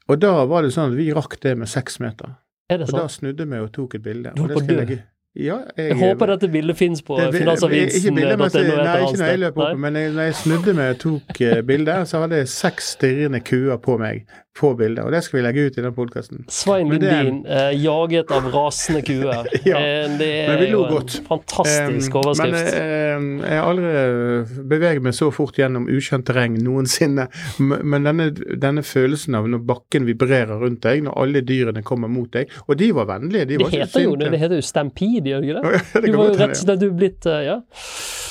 Og 0.10 0.20
da 0.20 0.36
var 0.50 0.66
det 0.66 0.74
sånn 0.76 0.92
at 0.92 1.00
vi 1.00 1.08
rakk 1.16 1.40
det 1.46 1.56
med 1.64 1.72
seks 1.72 2.02
meter. 2.04 2.36
Er 2.70 2.84
det 2.84 2.90
sant? 2.90 3.00
Og 3.00 3.08
da 3.08 3.14
snudde 3.16 3.48
vi 3.50 3.64
og 3.64 3.72
tok 3.74 3.96
et 3.98 4.06
bilde. 4.06 4.36
Du 4.36 4.44
holdt 4.44 4.60
på 4.60 4.66
å 4.66 4.84
dø. 4.84 5.00
Ja, 5.38 5.60
jeg, 5.78 5.92
Jeg 5.92 5.98
håper 6.00 6.32
dette 6.34 6.48
bildet 6.50 6.78
fins 6.78 7.04
på 7.06 7.14
finansavisen.no. 7.16 7.38
Finansavisen. 7.38 8.00
Ikke 8.00 8.16
bildet 8.16 8.40
mens 8.42 8.56
jeg, 8.58 8.68
nei, 8.68 8.96
ikke 9.06 9.20
når 9.22 9.30
jeg 9.30 9.42
løp 9.44 9.60
opp, 9.62 9.78
men 9.86 10.00
jeg, 10.00 10.12
når 10.18 10.24
jeg 10.30 10.38
snudde 10.42 10.74
meg 10.80 10.94
og 10.96 11.00
tok 11.06 11.42
uh, 11.46 11.60
bildet, 11.70 12.10
så 12.10 12.24
hadde 12.24 12.42
jeg 12.42 12.52
seks 12.56 12.94
stirrende 12.98 13.44
kuer 13.46 13.78
på 13.86 13.98
meg 14.02 14.26
på 14.60 14.74
bildet. 14.76 15.06
Og 15.06 15.14
det 15.14 15.22
skal 15.24 15.40
vi 15.40 15.44
legge 15.46 15.66
ut 15.68 15.78
i 15.80 15.84
den 15.84 15.94
podkasten. 15.96 16.42
Svein 16.52 16.90
Lindin, 16.92 17.04
det 17.06 17.18
Lundin, 17.24 17.38
eh, 17.48 17.84
jaget 17.84 18.32
av 18.36 18.50
rasende 18.54 19.02
kuer. 19.06 19.48
Ja, 19.70 19.80
Eh, 19.80 20.08
det 20.20 20.28
er 20.50 20.64
jo 20.72 20.84
en 20.86 20.92
godt. 20.94 21.16
fantastisk 21.28 22.16
Um, 22.16 22.20
overskrift. 22.22 22.74
Men 22.76 23.28
uh, 23.40 23.46
jeg 23.48 23.60
har 23.60 23.68
aldri 23.70 24.64
beveget 24.72 25.06
meg 25.06 25.16
så 25.16 25.30
fort 25.36 25.58
gjennom 25.60 25.88
ukjent 25.92 26.26
terreng 26.28 26.58
noensinne. 26.64 27.28
Men 27.60 28.08
denne, 28.08 28.30
denne 28.60 28.84
følelsen 28.84 29.38
av 29.38 29.48
når 29.52 29.64
bakken 29.70 30.08
vibrerer 30.10 30.60
rundt 30.60 30.82
deg, 30.84 31.04
når 31.06 31.18
alle 31.24 31.44
dyrene 31.46 31.84
kommer 31.86 32.12
mot 32.12 32.32
deg 32.34 32.50
Og 32.68 32.78
de 32.80 32.90
var 32.96 33.08
vennlige. 33.10 33.46
De 33.46 33.58
det 33.58 33.64
var 33.64 33.72
ikke 33.72 33.86
heter 33.86 34.06
jo 34.06 34.16
det, 34.20 34.32
det 34.34 34.42
heter 34.42 34.60
jo 34.60 34.66
Stampede, 34.66 35.29
gjør 35.30 35.46
ikke 35.46 35.60
det? 35.60 35.84
Det 35.94 36.06
Du 36.06 36.18
var 36.18 36.32
jo 36.32 36.40
rett 36.40 36.56
og 36.56 36.64
slett 36.64 36.88
blitt 37.00 37.30
eh, 37.30 37.44
Ja. 37.48 37.60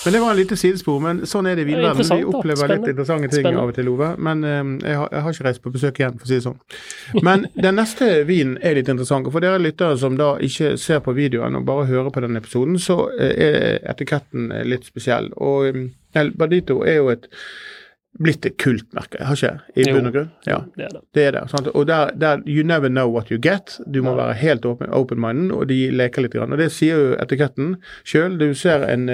Men 0.04 0.12
det 0.12 0.20
var 0.20 0.30
et 0.30 0.38
lite 0.38 0.56
sidespor. 0.56 1.00
Men 1.02 1.22
sånn 1.26 1.48
er 1.50 1.58
det 1.58 1.64
i 1.64 1.66
er 1.66 1.70
villverden. 1.72 2.06
Vi 2.20 2.26
opplever 2.30 2.70
litt 2.70 2.86
interessante 2.92 3.28
ting 3.32 3.42
Spennende. 3.42 3.64
av 3.64 3.72
og 3.72 3.78
til, 3.78 3.90
Ove. 3.92 4.10
Men 4.28 4.44
um, 4.44 4.74
jeg, 4.84 4.96
har, 5.00 5.08
jeg 5.12 5.24
har 5.24 5.34
ikke 5.34 5.46
reist 5.48 5.62
på 5.64 5.72
besøk 5.74 6.00
igjen, 6.00 6.18
for 6.20 6.28
å 6.28 6.30
si 6.30 6.38
det 6.38 6.44
sånn. 6.46 6.60
Men 7.26 7.46
den 7.66 7.78
neste 7.80 8.10
vinen 8.28 8.56
er 8.62 8.78
litt 8.78 8.90
interessant. 8.92 9.28
For 9.34 9.44
dere 9.44 9.60
lyttere 9.62 9.98
som 10.00 10.18
da 10.20 10.34
ikke 10.44 10.76
ser 10.80 11.02
på 11.04 11.16
videoen 11.18 11.58
og 11.58 11.66
bare 11.68 11.88
hører 11.90 12.12
på 12.14 12.22
denne 12.24 12.42
episoden, 12.42 12.78
så 12.82 13.00
eh, 13.18 13.34
er 13.48 13.80
etiketten 13.90 14.52
eh, 14.54 14.66
litt 14.68 14.86
spesiell. 14.88 15.32
Og 15.36 15.74
um, 15.74 15.88
El 16.16 16.32
Badito 16.38 16.80
er 16.86 17.00
jo 17.02 17.10
et 17.12 17.28
blitt 18.22 18.46
et 18.46 18.56
kultmerke, 18.58 19.20
har 19.24 19.34
ikke 19.36 19.60
I 19.76 19.84
Jo. 19.88 19.94
bunn 19.96 20.06
og 20.06 20.12
grunn? 20.12 20.30
Ja. 20.46 20.58
Det 20.76 20.84
er 20.84 20.88
det. 20.96 21.00
Det 21.14 21.24
er 21.26 21.30
det. 21.30 21.70
Og 21.74 21.86
der, 21.86 22.10
der 22.20 22.42
You 22.46 22.62
never 22.66 22.88
know 22.88 23.08
what 23.12 23.28
you 23.30 23.38
get. 23.42 23.78
Du 23.94 24.02
må 24.02 24.14
være 24.16 24.34
helt 24.34 24.64
open- 24.66 24.90
open-minded, 24.92 25.52
og 25.52 25.68
de 25.68 25.90
leker 25.90 26.22
litt. 26.22 26.34
Grann. 26.34 26.52
Og 26.52 26.58
det 26.58 26.70
sier 26.72 26.96
jo 26.98 27.14
etiketten 27.22 27.76
sjøl. 28.04 28.38
Du 28.38 28.54
ser 28.54 28.84
en, 28.88 29.08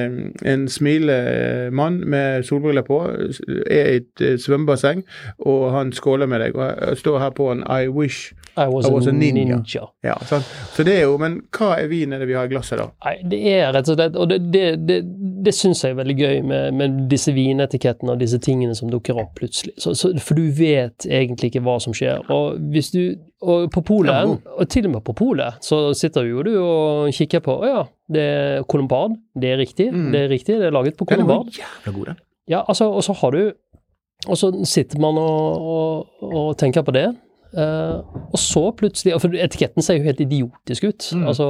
en 0.45 0.69
smilemann 0.69 1.75
mann 1.75 2.01
med 2.11 2.43
solbriller 2.43 2.83
på, 2.83 2.99
er 3.71 3.91
i 3.93 3.97
et 3.97 4.21
eh, 4.21 4.37
svømmebasseng, 4.39 5.05
og 5.39 5.71
han 5.73 5.93
skåler 5.93 6.27
med 6.27 6.41
deg. 6.41 6.57
Og 6.57 6.89
jeg 6.89 6.97
står 7.05 7.19
her 7.19 7.31
på 7.31 7.51
en 7.53 7.63
I 7.69 7.89
wish 7.89 8.33
I 8.57 8.67
was, 8.71 8.87
I 8.87 8.93
was 8.95 9.07
a 9.07 9.13
ninja. 9.13 9.57
ninja. 9.57 9.89
Ja, 10.07 10.15
så, 10.29 10.39
Så 10.77 10.85
det 10.87 10.93
er 11.01 11.09
jo 11.09 11.17
Men 11.19 11.41
hva 11.51 11.73
er 11.81 11.89
vin 11.91 12.13
er 12.15 12.23
vi 12.27 12.37
har 12.37 12.47
i 12.47 12.53
glasset, 12.53 12.79
da? 12.79 12.87
Nei, 13.05 13.17
det 13.33 13.41
er 13.51 13.73
rett 13.75 13.89
og 13.91 13.97
slett 13.99 14.17
Og 14.21 14.29
det, 14.31 14.39
det, 14.55 14.65
det, 14.87 14.99
det 15.45 15.55
syns 15.55 15.83
jeg 15.85 15.95
er 15.95 15.99
veldig 15.99 16.17
gøy 16.21 16.43
med, 16.47 16.75
med 16.79 17.01
disse 17.11 17.35
vinetikettene 17.35 18.15
og 18.15 18.21
disse 18.23 18.39
tingene 18.39 18.77
som 18.79 18.91
dukker 18.93 19.19
opp 19.21 19.35
plutselig. 19.41 19.75
Så, 19.83 19.97
så, 19.99 20.13
for 20.23 20.39
du 20.39 20.47
vet 20.55 21.07
egentlig 21.11 21.51
ikke 21.51 21.65
hva 21.67 21.77
som 21.83 21.97
skjer. 21.97 22.23
Og 22.33 22.61
hvis 22.75 22.93
du 22.95 23.01
Og 23.45 23.67
på 23.75 23.83
polet, 23.85 24.39
og 24.57 24.69
til 24.73 24.87
og 24.89 24.95
med 24.95 25.03
på 25.05 25.13
polet, 25.19 25.59
så 25.61 25.91
sitter 25.93 26.25
jo 26.25 26.43
du 26.47 26.55
og 26.63 27.11
kikker 27.13 27.43
på 27.45 27.59
Å 27.61 27.67
ja, 27.69 27.83
det 28.09 28.23
er 28.23 28.63
colombard. 28.71 29.19
Det 29.37 29.51
er 29.53 29.59
riktig. 29.61 29.91
Mm. 29.93 30.07
Det 30.15 30.23
er 30.23 30.31
riktig, 30.33 30.57
det 30.63 30.71
er 30.71 30.73
laget 30.73 30.97
på 30.97 31.05
Den 31.05 31.19
colombard. 31.27 31.51
jævla 31.53 31.93
god, 31.99 32.07
den. 32.13 32.23
Ja, 32.49 32.63
altså, 32.69 32.89
og 32.89 33.05
så 33.05 33.13
har 33.21 33.31
du 33.37 33.53
Og 34.29 34.39
så 34.41 34.49
sitter 34.65 34.99
man 35.03 35.19
og, 35.21 35.61
og, 35.61 36.25
og 36.25 36.57
tenker 36.57 36.81
på 36.87 36.95
det. 36.97 37.11
Eh, 37.59 38.21
og 38.35 38.41
så 38.41 38.63
plutselig 38.77 39.15
For 39.23 39.37
etiketten 39.39 39.85
ser 39.85 39.99
jo 39.99 40.07
helt 40.09 40.21
idiotisk 40.25 40.89
ut. 40.89 41.09
Altså 41.21 41.47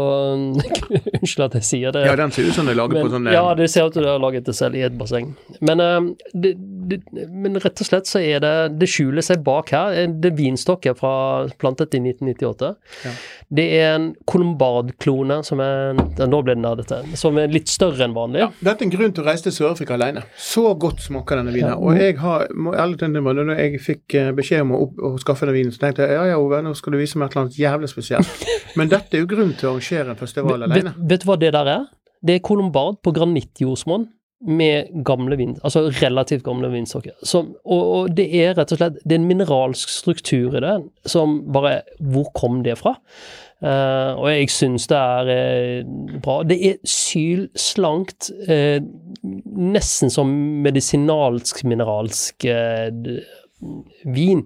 Unnskyld 1.21 1.47
at 1.47 1.59
jeg 1.61 1.69
sier 1.69 1.95
det. 1.95 2.05
Mm. 2.05 2.11
Ja, 2.11 2.17
den 2.21 2.35
ser 2.35 2.49
ut 2.49 2.57
som 2.57 2.69
den 2.69 2.75
er 2.75 2.81
laget 2.83 2.99
men, 2.99 3.07
på 3.07 3.14
sånn 3.14 3.31
eh, 3.31 3.37
ja, 3.37 3.45
det 3.59 3.69
ser 3.73 3.88
ut 3.88 3.97
som 3.97 4.05
den 4.05 4.12
er 4.12 4.25
laget 4.25 4.49
det 4.49 4.57
selv 4.59 4.79
i 4.79 4.85
et 4.87 4.99
basseng. 4.99 5.33
Men, 5.64 5.83
uh, 5.83 6.31
det, 6.33 6.55
det, 6.88 7.01
men 7.31 7.59
rett 7.62 7.81
og 7.83 7.88
slett 7.88 8.09
så 8.09 8.20
er 8.23 8.42
det 8.44 8.53
Det 8.81 8.88
skjuler 8.90 9.25
seg 9.25 9.42
bak 9.47 9.73
her. 9.75 9.97
Det 10.09 10.31
er 10.33 10.37
vinstokker 10.38 10.97
fra 10.99 11.14
plantet 11.61 11.97
i 11.97 12.01
1998. 12.03 12.70
Ja. 13.05 13.12
Det 13.55 13.66
er 13.79 13.94
en 13.94 14.07
colombard-klone 14.31 15.40
som 15.47 15.61
er 15.62 15.94
ja, 16.18 16.29
Nå 16.31 16.40
ble 16.47 16.57
den 16.57 16.66
der, 16.66 16.81
dette. 16.81 17.01
Som 17.20 17.38
er 17.40 17.53
litt 17.53 17.70
større 17.73 18.07
enn 18.07 18.16
vanlig. 18.16 18.42
Ja, 18.44 18.51
dette 18.61 18.85
er 18.85 18.88
en 18.88 18.94
grunn 18.94 19.14
til 19.14 19.25
å 19.25 19.29
reise 19.29 19.47
til 19.49 19.57
Sør-Afrika 19.59 19.97
alene. 19.99 20.25
Så 20.40 20.66
godt 20.81 21.05
smaker 21.05 21.40
denne 21.40 21.55
vinen. 21.55 21.77
Og 21.79 21.99
jeg 22.01 22.18
har, 22.23 22.47
ærlig 22.75 23.01
talt, 23.01 23.14
når 23.14 23.55
jeg 23.59 23.83
fikk 23.85 24.16
eh, 24.18 24.33
beskjed 24.37 24.64
om 24.66 24.75
å, 24.75 24.81
opp, 24.87 24.99
å 24.99 25.12
skaffe 25.23 25.47
denne 25.47 25.59
vinen, 25.59 25.75
så 25.75 25.85
tenkte 25.85 26.09
jeg 26.09 26.18
ja 26.18 26.27
ja, 26.33 26.40
Ove, 26.40 26.62
nå 26.64 26.75
skal 26.79 26.97
du 26.97 27.01
vise 27.01 27.20
meg 27.20 27.31
et 27.31 27.37
eller 27.37 27.47
annet 27.47 27.61
jævlig 27.61 27.92
spesielt. 27.92 28.47
Men 28.79 28.90
dette 28.92 29.16
er 29.16 29.25
jo 29.25 29.31
grunn 29.31 29.55
til 29.59 29.70
å 29.70 29.77
arrangere 29.77 30.14
en 30.14 30.20
festival 30.20 30.64
Vet, 30.64 30.70
alene. 30.70 30.97
vet 31.12 31.23
du 31.23 31.29
hva 31.31 31.38
det 31.40 31.53
der 31.55 31.73
er? 31.79 31.87
Det 32.25 32.38
er 32.38 32.44
colombard 32.44 33.01
på 33.05 33.12
granittjordsmonn 33.14 34.09
med 34.46 34.90
gamle 35.04 35.37
vin, 35.40 35.54
altså 35.64 35.87
relativt 36.02 36.44
gamle 36.44 36.68
vinstokker. 36.72 37.12
Som- 37.22 37.54
Og, 37.64 37.85
og 37.96 38.16
det 38.16 38.28
er 38.35 38.54
rett 38.54 38.72
og 38.72 38.78
slett 38.78 38.98
det 39.04 39.16
er 39.16 39.20
en 39.22 39.28
mineralsk 39.28 39.88
struktur 39.88 40.57
i 40.57 40.61
det 40.61 40.74
som 41.07 41.40
bare 41.52 41.83
Hvor 42.00 42.30
kom 42.35 42.62
det 42.62 42.78
fra? 42.78 42.96
Uh, 43.64 44.18
og 44.20 44.26
jeg 44.28 44.50
syns 44.52 44.87
det 44.90 44.96
er 44.98 45.28
uh, 45.87 46.18
bra. 46.20 46.42
Det 46.44 46.59
er 46.68 46.74
sylslankt, 46.85 48.28
uh, 48.50 48.80
nesten 49.57 50.11
som 50.12 50.28
medisinalsk-mineralsk 50.66 52.44
vin. 54.14 54.44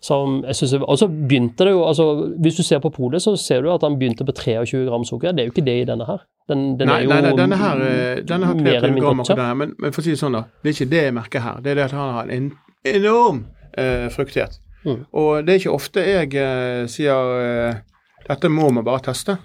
Som 0.00 0.40
jeg 0.46 0.56
synes, 0.56 0.72
Og 0.80 0.98
så 0.98 1.06
begynte 1.08 1.64
det 1.64 1.74
jo 1.74 1.82
altså 1.84 2.04
Hvis 2.40 2.56
du 2.56 2.62
ser 2.62 2.78
på 2.80 2.88
polet, 2.88 3.20
så 3.22 3.34
ser 3.36 3.60
du 3.60 3.68
at 3.72 3.82
han 3.84 3.98
begynte 3.98 4.24
på 4.24 4.32
23 4.32 4.86
gram 4.88 5.04
sukker. 5.04 5.32
Det 5.32 5.42
er 5.42 5.50
jo 5.50 5.54
ikke 5.54 5.66
det 5.66 5.76
i 5.82 5.84
denne 5.84 6.06
her. 6.08 6.24
Den, 6.48 6.78
den 6.78 6.88
Nei, 6.88 7.04
nei, 7.06 7.20
nei, 7.20 7.34
denne 7.36 7.58
her 7.60 7.82
eh, 7.84 8.22
denne 8.26 8.48
her 8.48 8.54
mer 8.54 8.80
enn 8.80 8.80
23 8.80 8.94
mindre 8.94 9.06
gram 9.06 9.20
akkurat 9.20 9.42
denne, 9.42 9.58
men, 9.60 9.76
men 9.78 9.92
for 9.92 10.02
å 10.02 10.06
si 10.06 10.16
det 10.16 10.22
sånn, 10.22 10.38
da. 10.38 10.46
Det 10.62 10.72
er 10.72 10.78
ikke 10.78 10.90
det 10.94 11.04
jeg 11.04 11.16
merker 11.20 11.44
her. 11.44 11.60
Det 11.60 11.70
er 11.70 11.78
det 11.78 11.84
at 11.90 11.94
han 11.98 12.16
har 12.16 12.32
en 12.38 12.48
enorm 12.94 13.44
eh, 13.78 14.08
fruktighet. 14.14 14.58
Mm. 14.86 15.04
Og 15.12 15.44
det 15.44 15.54
er 15.54 15.62
ikke 15.62 15.76
ofte 15.76 16.04
jeg 16.06 16.34
eh, 16.40 16.88
sier 16.90 17.36
eh, 17.44 17.80
dette 18.26 18.50
må 18.52 18.70
man 18.72 18.86
bare 18.86 19.04
teste. 19.10 19.36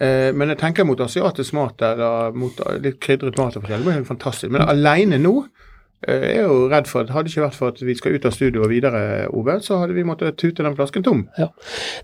Eh, 0.00 0.30
men 0.36 0.52
jeg 0.52 0.60
tenker 0.62 0.86
mot 0.88 1.00
asiatisk 1.00 1.56
mat 1.58 1.82
eller 1.84 2.36
mot 2.36 2.62
litt 2.80 3.00
krydret 3.02 3.38
mat 3.40 3.58
og 3.58 3.66
forskjellig. 3.66 3.86
Det 3.86 3.92
er 3.92 3.98
helt 4.00 4.12
fantastisk. 4.12 4.52
Men 4.54 4.64
alene 4.68 5.18
nå 5.20 5.34
jeg 6.08 6.36
er 6.36 6.42
jo 6.46 6.68
redd 6.72 6.86
for 6.88 7.00
at 7.04 7.10
hadde 7.12 7.28
det 7.28 7.34
ikke 7.34 7.44
vært 7.44 7.56
for 7.58 7.68
at 7.74 7.80
vi 7.84 7.94
skal 7.94 8.14
ut 8.16 8.24
av 8.24 8.32
studio 8.32 8.62
og 8.64 8.70
videre, 8.72 9.28
Ove, 9.36 9.58
så 9.60 9.78
hadde 9.82 9.94
vi 9.94 10.04
måttet 10.08 10.38
tute 10.40 10.62
den 10.64 10.76
flasken 10.78 11.04
tom. 11.04 11.26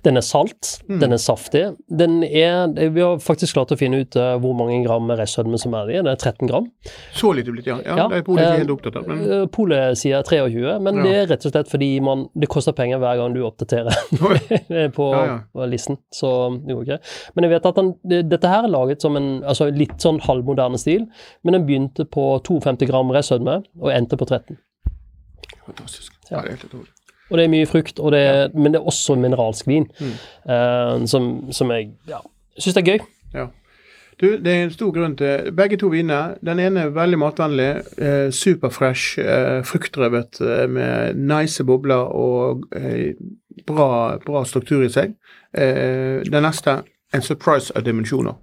Den 0.05 0.17
er 0.17 0.25
salt, 0.27 0.75
Mm. 0.89 0.99
den 1.01 1.13
er 1.13 1.17
saftig. 1.23 1.63
Den 1.89 2.23
er 2.25 2.67
Vi 2.91 3.01
har 3.01 3.17
faktisk 3.19 3.55
klart 3.57 3.73
å 3.73 3.79
finne 3.79 4.01
ut 4.05 4.17
eh, 4.17 4.37
hvor 4.39 4.55
mange 4.55 4.85
gram 4.85 5.09
restsødme 5.09 5.59
som 5.59 5.75
er 5.75 5.89
i. 5.91 6.03
Det 6.03 6.13
er 6.13 6.17
13 6.33 6.49
gram. 6.49 6.67
Så 7.15 7.33
lite 7.35 7.51
blitt, 7.53 7.67
ja. 7.67 7.79
ja, 7.85 7.97
Ja, 7.97 8.09
Det 8.09 8.19
er 8.19 8.23
Polet 8.23 8.45
ikke 8.45 8.53
eh, 8.53 8.59
helt 8.59 8.71
opptatt 8.77 8.97
av. 8.97 9.07
Men 9.09 9.25
Eh, 9.31 9.47
Polet 9.47 9.99
sier 9.99 10.23
23, 10.23 10.79
men 10.83 10.97
Ja. 10.97 11.03
det 11.03 11.15
er 11.17 11.27
rett 11.35 11.47
og 11.47 11.53
slett 11.53 11.69
fordi 11.73 12.01
man, 12.03 12.27
det 12.39 12.49
koster 12.49 12.73
penger 12.73 12.99
hver 12.99 13.17
gang 13.17 13.35
du 13.35 13.41
oppdaterer 13.43 13.91
på 14.97 15.07
Ja, 15.15 15.41
listen. 15.67 15.97
Så 16.13 16.31
det 16.67 16.75
går 16.77 16.85
ikke. 16.87 16.99
Men 17.35 17.45
jeg 17.45 17.51
vet 17.57 17.67
at 17.67 17.75
den, 17.81 17.95
dette 18.29 18.49
her 18.49 18.65
er 18.65 18.69
laget 18.73 19.03
som 19.03 19.17
en 19.17 19.43
altså 19.47 19.71
litt 19.75 19.97
sånn 20.03 20.21
halvmoderne 20.21 20.79
stil, 20.79 21.07
men 21.45 21.57
den 21.57 21.67
begynte 21.67 22.05
på 22.09 22.27
52 22.47 22.87
gram 22.91 23.11
restsødme 23.15 23.59
og 23.87 23.95
endte 23.97 24.19
på 24.19 24.29
13. 24.29 24.59
fantastisk. 25.67 26.13
Ja, 26.31 26.41
det 26.41 26.45
er 26.45 26.57
helt 26.57 26.69
utrolig. 26.69 26.91
Og 27.31 27.39
det 27.39 27.45
er 27.45 27.51
mye 27.51 27.67
frukt, 27.67 27.99
det 27.99 28.19
er, 28.23 28.49
men 28.55 28.73
det 28.73 28.81
er 28.81 28.87
også 28.87 29.17
mineralsk 29.19 29.67
vin, 29.67 29.89
eh, 29.99 31.07
som, 31.11 31.31
som 31.51 31.71
jeg 31.75 31.89
ja, 32.07 32.21
syns 32.59 32.77
er 32.79 32.87
gøy. 32.87 33.01
Ja. 33.35 33.49
Du, 34.21 34.31
det 34.41 34.53
er 34.53 34.63
en 34.65 34.73
stor 34.73 34.93
grunn 34.97 35.17
til 35.19 35.51
Begge 35.53 35.77
to 35.77 35.91
viner. 35.93 36.39
Den 36.41 36.61
ene 36.63 36.87
er 36.87 36.95
veldig 36.95 37.19
matvennlig. 37.21 37.69
Eh, 38.01 38.31
superfresh, 38.33 39.19
eh, 39.21 39.59
fruktdrevet 39.67 40.41
eh, 40.41 40.65
med 40.73 41.19
nice 41.21 41.65
bobler 41.65 42.15
og 42.17 42.65
eh, 42.77 43.13
bra, 43.69 44.17
bra 44.25 44.45
struktur 44.49 44.87
i 44.87 44.93
seg. 44.93 45.13
Eh, 45.53 46.23
den 46.25 46.47
neste 46.47 46.79
en 47.15 47.23
surprise 47.23 47.73
av 47.77 47.85
dimensjoner. 47.87 48.35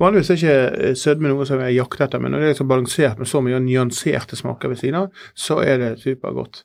Vanligvis 0.00 0.30
er 0.30 0.38
ikke 0.40 0.84
eh, 0.88 0.94
sødme 0.96 1.32
noe 1.32 1.46
som 1.48 1.60
jeg 1.60 1.76
jakter 1.76 2.06
etter, 2.06 2.22
men 2.22 2.32
når 2.32 2.44
det 2.44 2.52
er 2.52 2.60
så 2.60 2.68
balansert 2.68 3.18
med 3.20 3.28
så 3.28 3.42
mye 3.44 3.60
nyanserte 3.60 4.38
smaker 4.38 4.72
ved 4.72 4.80
siden 4.80 5.02
av, 5.02 5.24
så 5.34 5.60
er 5.64 5.82
det 5.82 5.90
supergodt. 6.02 6.64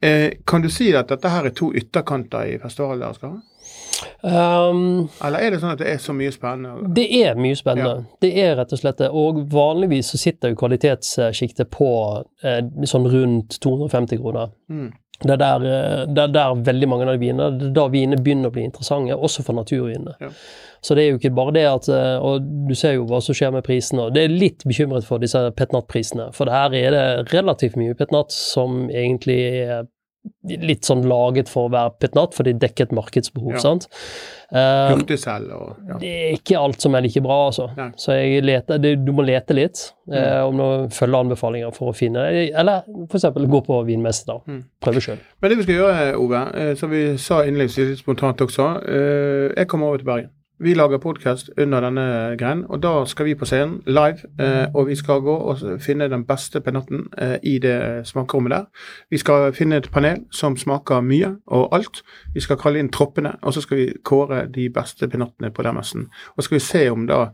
Eh, 0.00 0.30
kan 0.46 0.62
du 0.62 0.70
si 0.70 0.92
at 0.94 1.10
dette 1.10 1.32
her 1.32 1.48
er 1.48 1.56
to 1.56 1.72
ytterkanter 1.74 2.54
i 2.54 2.60
festivalen 2.62 3.02
dere 3.02 3.18
skal 3.18 3.34
ha? 3.34 3.40
Um, 4.22 5.08
Eller 5.22 5.38
er 5.38 5.54
det 5.54 5.60
sånn 5.62 5.74
at 5.74 5.80
det 5.82 5.90
er 5.92 6.00
så 6.02 6.14
mye 6.16 6.32
spennende? 6.34 6.90
Det 6.94 7.04
er 7.20 7.38
mye 7.38 7.58
spennende. 7.58 8.08
Det 8.22 8.32
er 8.42 8.56
rett 8.58 8.74
og 8.74 8.80
slett 8.80 8.98
det. 9.02 9.10
Og 9.14 9.44
vanligvis 9.52 10.10
så 10.14 10.18
sitter 10.18 10.52
jo 10.52 10.58
kvalitetssjiktet 10.58 11.70
på 11.74 11.90
eh, 12.42 12.60
sånn 12.90 13.06
rundt 13.10 13.58
250 13.62 14.22
kroner. 14.22 14.54
Det, 15.22 15.36
er 15.36 15.40
der, 15.40 15.64
eh, 15.70 16.02
det 16.10 16.26
er 16.26 16.34
der 16.34 16.60
veldig 16.66 16.88
mange 16.90 17.06
av 17.06 17.14
de 17.14 17.22
vinene 17.22 17.48
Det 17.58 17.70
er 17.70 17.74
da 17.76 17.86
vinene 17.92 18.20
begynner 18.22 18.50
å 18.50 18.54
bli 18.54 18.66
interessante, 18.66 19.16
også 19.16 19.44
for 19.46 19.58
naturvinene. 19.58 20.16
Ja. 20.20 20.30
Så 20.82 20.96
det 20.98 21.04
er 21.04 21.12
jo 21.12 21.20
ikke 21.20 21.34
bare 21.36 21.54
det 21.54 21.64
at 21.70 21.88
eh, 21.94 22.16
Og 22.18 22.46
du 22.68 22.74
ser 22.78 22.96
jo 22.96 23.06
hva 23.10 23.22
som 23.22 23.36
skjer 23.38 23.54
med 23.54 23.64
prisene. 23.66 24.08
Det 24.14 24.24
er 24.26 24.34
litt 24.34 24.66
bekymret 24.66 25.06
for 25.06 25.22
disse 25.22 25.40
petnat-prisene. 25.58 26.32
For 26.36 26.50
her 26.50 26.74
er 26.74 26.94
det 26.96 27.34
relativt 27.34 27.78
mye 27.78 27.96
petnat 27.98 28.34
som 28.34 28.88
egentlig 28.90 29.38
er 29.62 29.86
litt 30.46 30.86
sånn 30.86 31.04
laget 31.06 31.50
for 31.50 31.68
å 31.68 31.72
være 31.72 31.94
petnat, 32.02 32.34
for 32.34 32.46
de 32.46 32.54
dekker 32.58 32.88
et 32.88 32.94
markedsbehov, 32.94 33.54
Ja. 33.56 33.62
sant. 33.62 33.88
Um, 34.52 35.00
og 35.00 35.78
ja. 35.88 35.96
det 35.98 36.10
er 36.10 36.34
ikke 36.36 36.58
alt 36.60 36.82
som 36.82 36.94
er 36.94 37.00
like 37.00 37.22
bra, 37.24 37.46
altså. 37.46 37.70
Nei. 37.76 37.88
Så 37.96 38.12
leter, 38.44 38.78
det, 38.82 39.04
du 39.06 39.12
må 39.16 39.24
lete 39.24 39.56
litt 39.56 39.80
eh, 40.12 40.42
om 40.44 40.60
følger 40.92 41.24
anbefalinger 41.24 41.72
for 41.72 41.88
å 41.88 41.96
finne 41.96 42.26
Eller 42.50 42.84
f.eks. 43.08 43.24
gå 43.32 43.62
på 43.64 43.80
vinmesse, 43.88 44.26
da. 44.28 44.36
Prøve 44.84 45.00
sjøl. 45.00 45.22
Men 45.40 45.50
det 45.50 45.58
vi 45.62 45.66
skal 45.68 45.80
gjøre, 45.80 46.04
Ove, 46.20 46.44
eh, 46.60 46.74
som 46.76 46.92
vi 46.92 47.02
sa 47.16 47.42
innledningsvis 47.46 48.04
spontant 48.04 48.44
også, 48.44 48.68
eh, 48.84 49.48
jeg 49.56 49.70
kommer 49.72 49.88
over 49.88 50.02
til 50.02 50.10
Bergen. 50.10 50.30
Vi 50.62 50.74
lager 50.74 50.98
podkast 51.02 51.48
under 51.58 51.80
denne 51.82 52.02
greien, 52.38 52.60
og 52.70 52.82
da 52.84 52.90
skal 53.10 53.26
vi 53.26 53.32
på 53.34 53.46
scenen 53.50 53.80
live. 53.86 54.28
Eh, 54.38 54.68
og 54.74 54.86
vi 54.86 54.94
skal 54.94 55.24
gå 55.24 55.32
og 55.34 55.58
finne 55.82 56.06
den 56.06 56.22
beste 56.26 56.60
penatten 56.62 57.08
eh, 57.18 57.34
i 57.42 57.56
det 57.58 58.06
smakerommet 58.06 58.54
der. 58.54 58.68
Vi 59.10 59.18
skal 59.18 59.50
finne 59.56 59.80
et 59.82 59.88
panel 59.90 60.20
som 60.30 60.54
smaker 60.56 61.02
mye 61.02 61.32
og 61.46 61.74
alt. 61.74 62.04
Vi 62.34 62.40
skal 62.40 62.60
kalle 62.62 62.78
inn 62.78 62.92
troppene, 62.94 63.34
og 63.42 63.56
så 63.56 63.64
skal 63.64 63.80
vi 63.80 63.88
kåre 64.06 64.44
de 64.54 64.68
beste 64.70 65.08
penattene 65.10 65.50
på 65.50 65.66
den 65.66 65.74
messen. 65.80 66.06
Og 66.36 66.42
så 66.42 66.46
skal 66.46 66.60
vi 66.60 66.64
se 66.68 66.84
om 66.94 67.10
da 67.10 67.24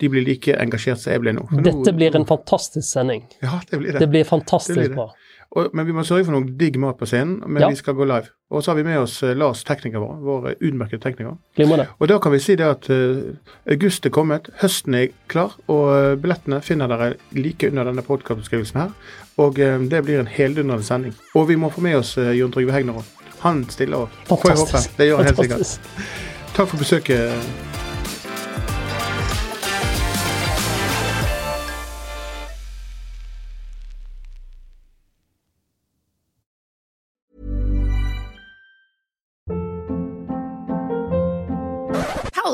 de 0.00 0.08
blir 0.08 0.24
like 0.26 0.54
engasjert 0.62 0.98
som 1.02 1.12
jeg 1.12 1.20
ble 1.24 1.32
nå. 1.36 1.46
Nå- 1.52 1.62
Dette 1.64 1.92
blir 1.96 2.14
en 2.16 2.26
fantastisk 2.26 2.86
sending. 2.88 3.24
Ja, 3.42 3.60
det 3.70 3.78
blir 3.80 3.92
det. 3.92 4.00
Det 4.04 4.08
blir 4.12 4.24
fantastisk 4.24 4.74
Det 4.76 4.80
blir 4.84 4.88
det. 4.88 4.96
bra. 4.96 5.08
Og, 5.56 5.70
men 5.72 5.86
vi 5.88 5.92
må 5.96 6.02
sørge 6.04 6.26
for 6.26 6.34
noe 6.36 6.44
digg 6.60 6.74
mat 6.76 6.98
på 7.00 7.06
scenen, 7.08 7.38
men 7.46 7.62
Ja. 7.62 7.68
vi 7.72 7.76
skal 7.80 7.94
gå 7.96 8.04
live. 8.04 8.28
Og 8.50 8.62
så 8.62 8.70
har 8.70 8.76
vi 8.76 8.82
med 8.84 8.98
oss 9.00 9.22
eh, 9.22 9.32
Lars, 9.34 9.62
teknikeren 9.64 10.02
vår, 10.04 10.18
vår 10.26 10.48
eh, 10.50 10.54
utmerkede 10.68 11.00
tekniker. 11.00 11.38
Glimrende. 11.56 11.86
Og 11.98 12.08
da 12.08 12.18
kan 12.18 12.32
vi 12.32 12.38
si 12.38 12.54
det 12.60 12.66
at 12.68 12.88
uh, 12.92 13.32
august 13.72 14.04
er 14.04 14.10
kommet, 14.12 14.50
høsten 14.60 14.94
er 14.94 15.08
klar, 15.28 15.54
og 15.68 16.20
billettene 16.20 16.60
finner 16.62 16.86
dere 16.92 17.14
like 17.32 17.64
under 17.72 17.84
denne 17.88 18.04
podkastbeskrivelsen 18.04 18.80
her. 18.80 18.92
Og 19.38 19.56
uh, 19.58 19.78
det 19.88 20.02
blir 20.04 20.20
en 20.20 20.28
heldundrende 20.28 20.84
sending. 20.84 21.14
Og 21.34 21.48
vi 21.48 21.56
må 21.56 21.70
få 21.72 21.80
med 21.80 21.96
oss 21.96 22.16
uh, 22.18 22.28
Jon 22.36 22.52
Trygve 22.52 22.72
Hegner 22.76 23.00
òg. 23.00 23.08
Han 23.40 23.64
stiller 23.72 24.04
òg. 24.04 24.20
Får 24.28 24.50
jeg 24.52 24.58
håpe. 24.60 24.84
Det 24.98 25.08
gjør 25.08 25.16
han 25.16 25.32
helt 25.32 25.42
sikkert. 25.44 26.04
Takk 26.56 26.68
for 26.68 26.76
besøket. 26.76 27.67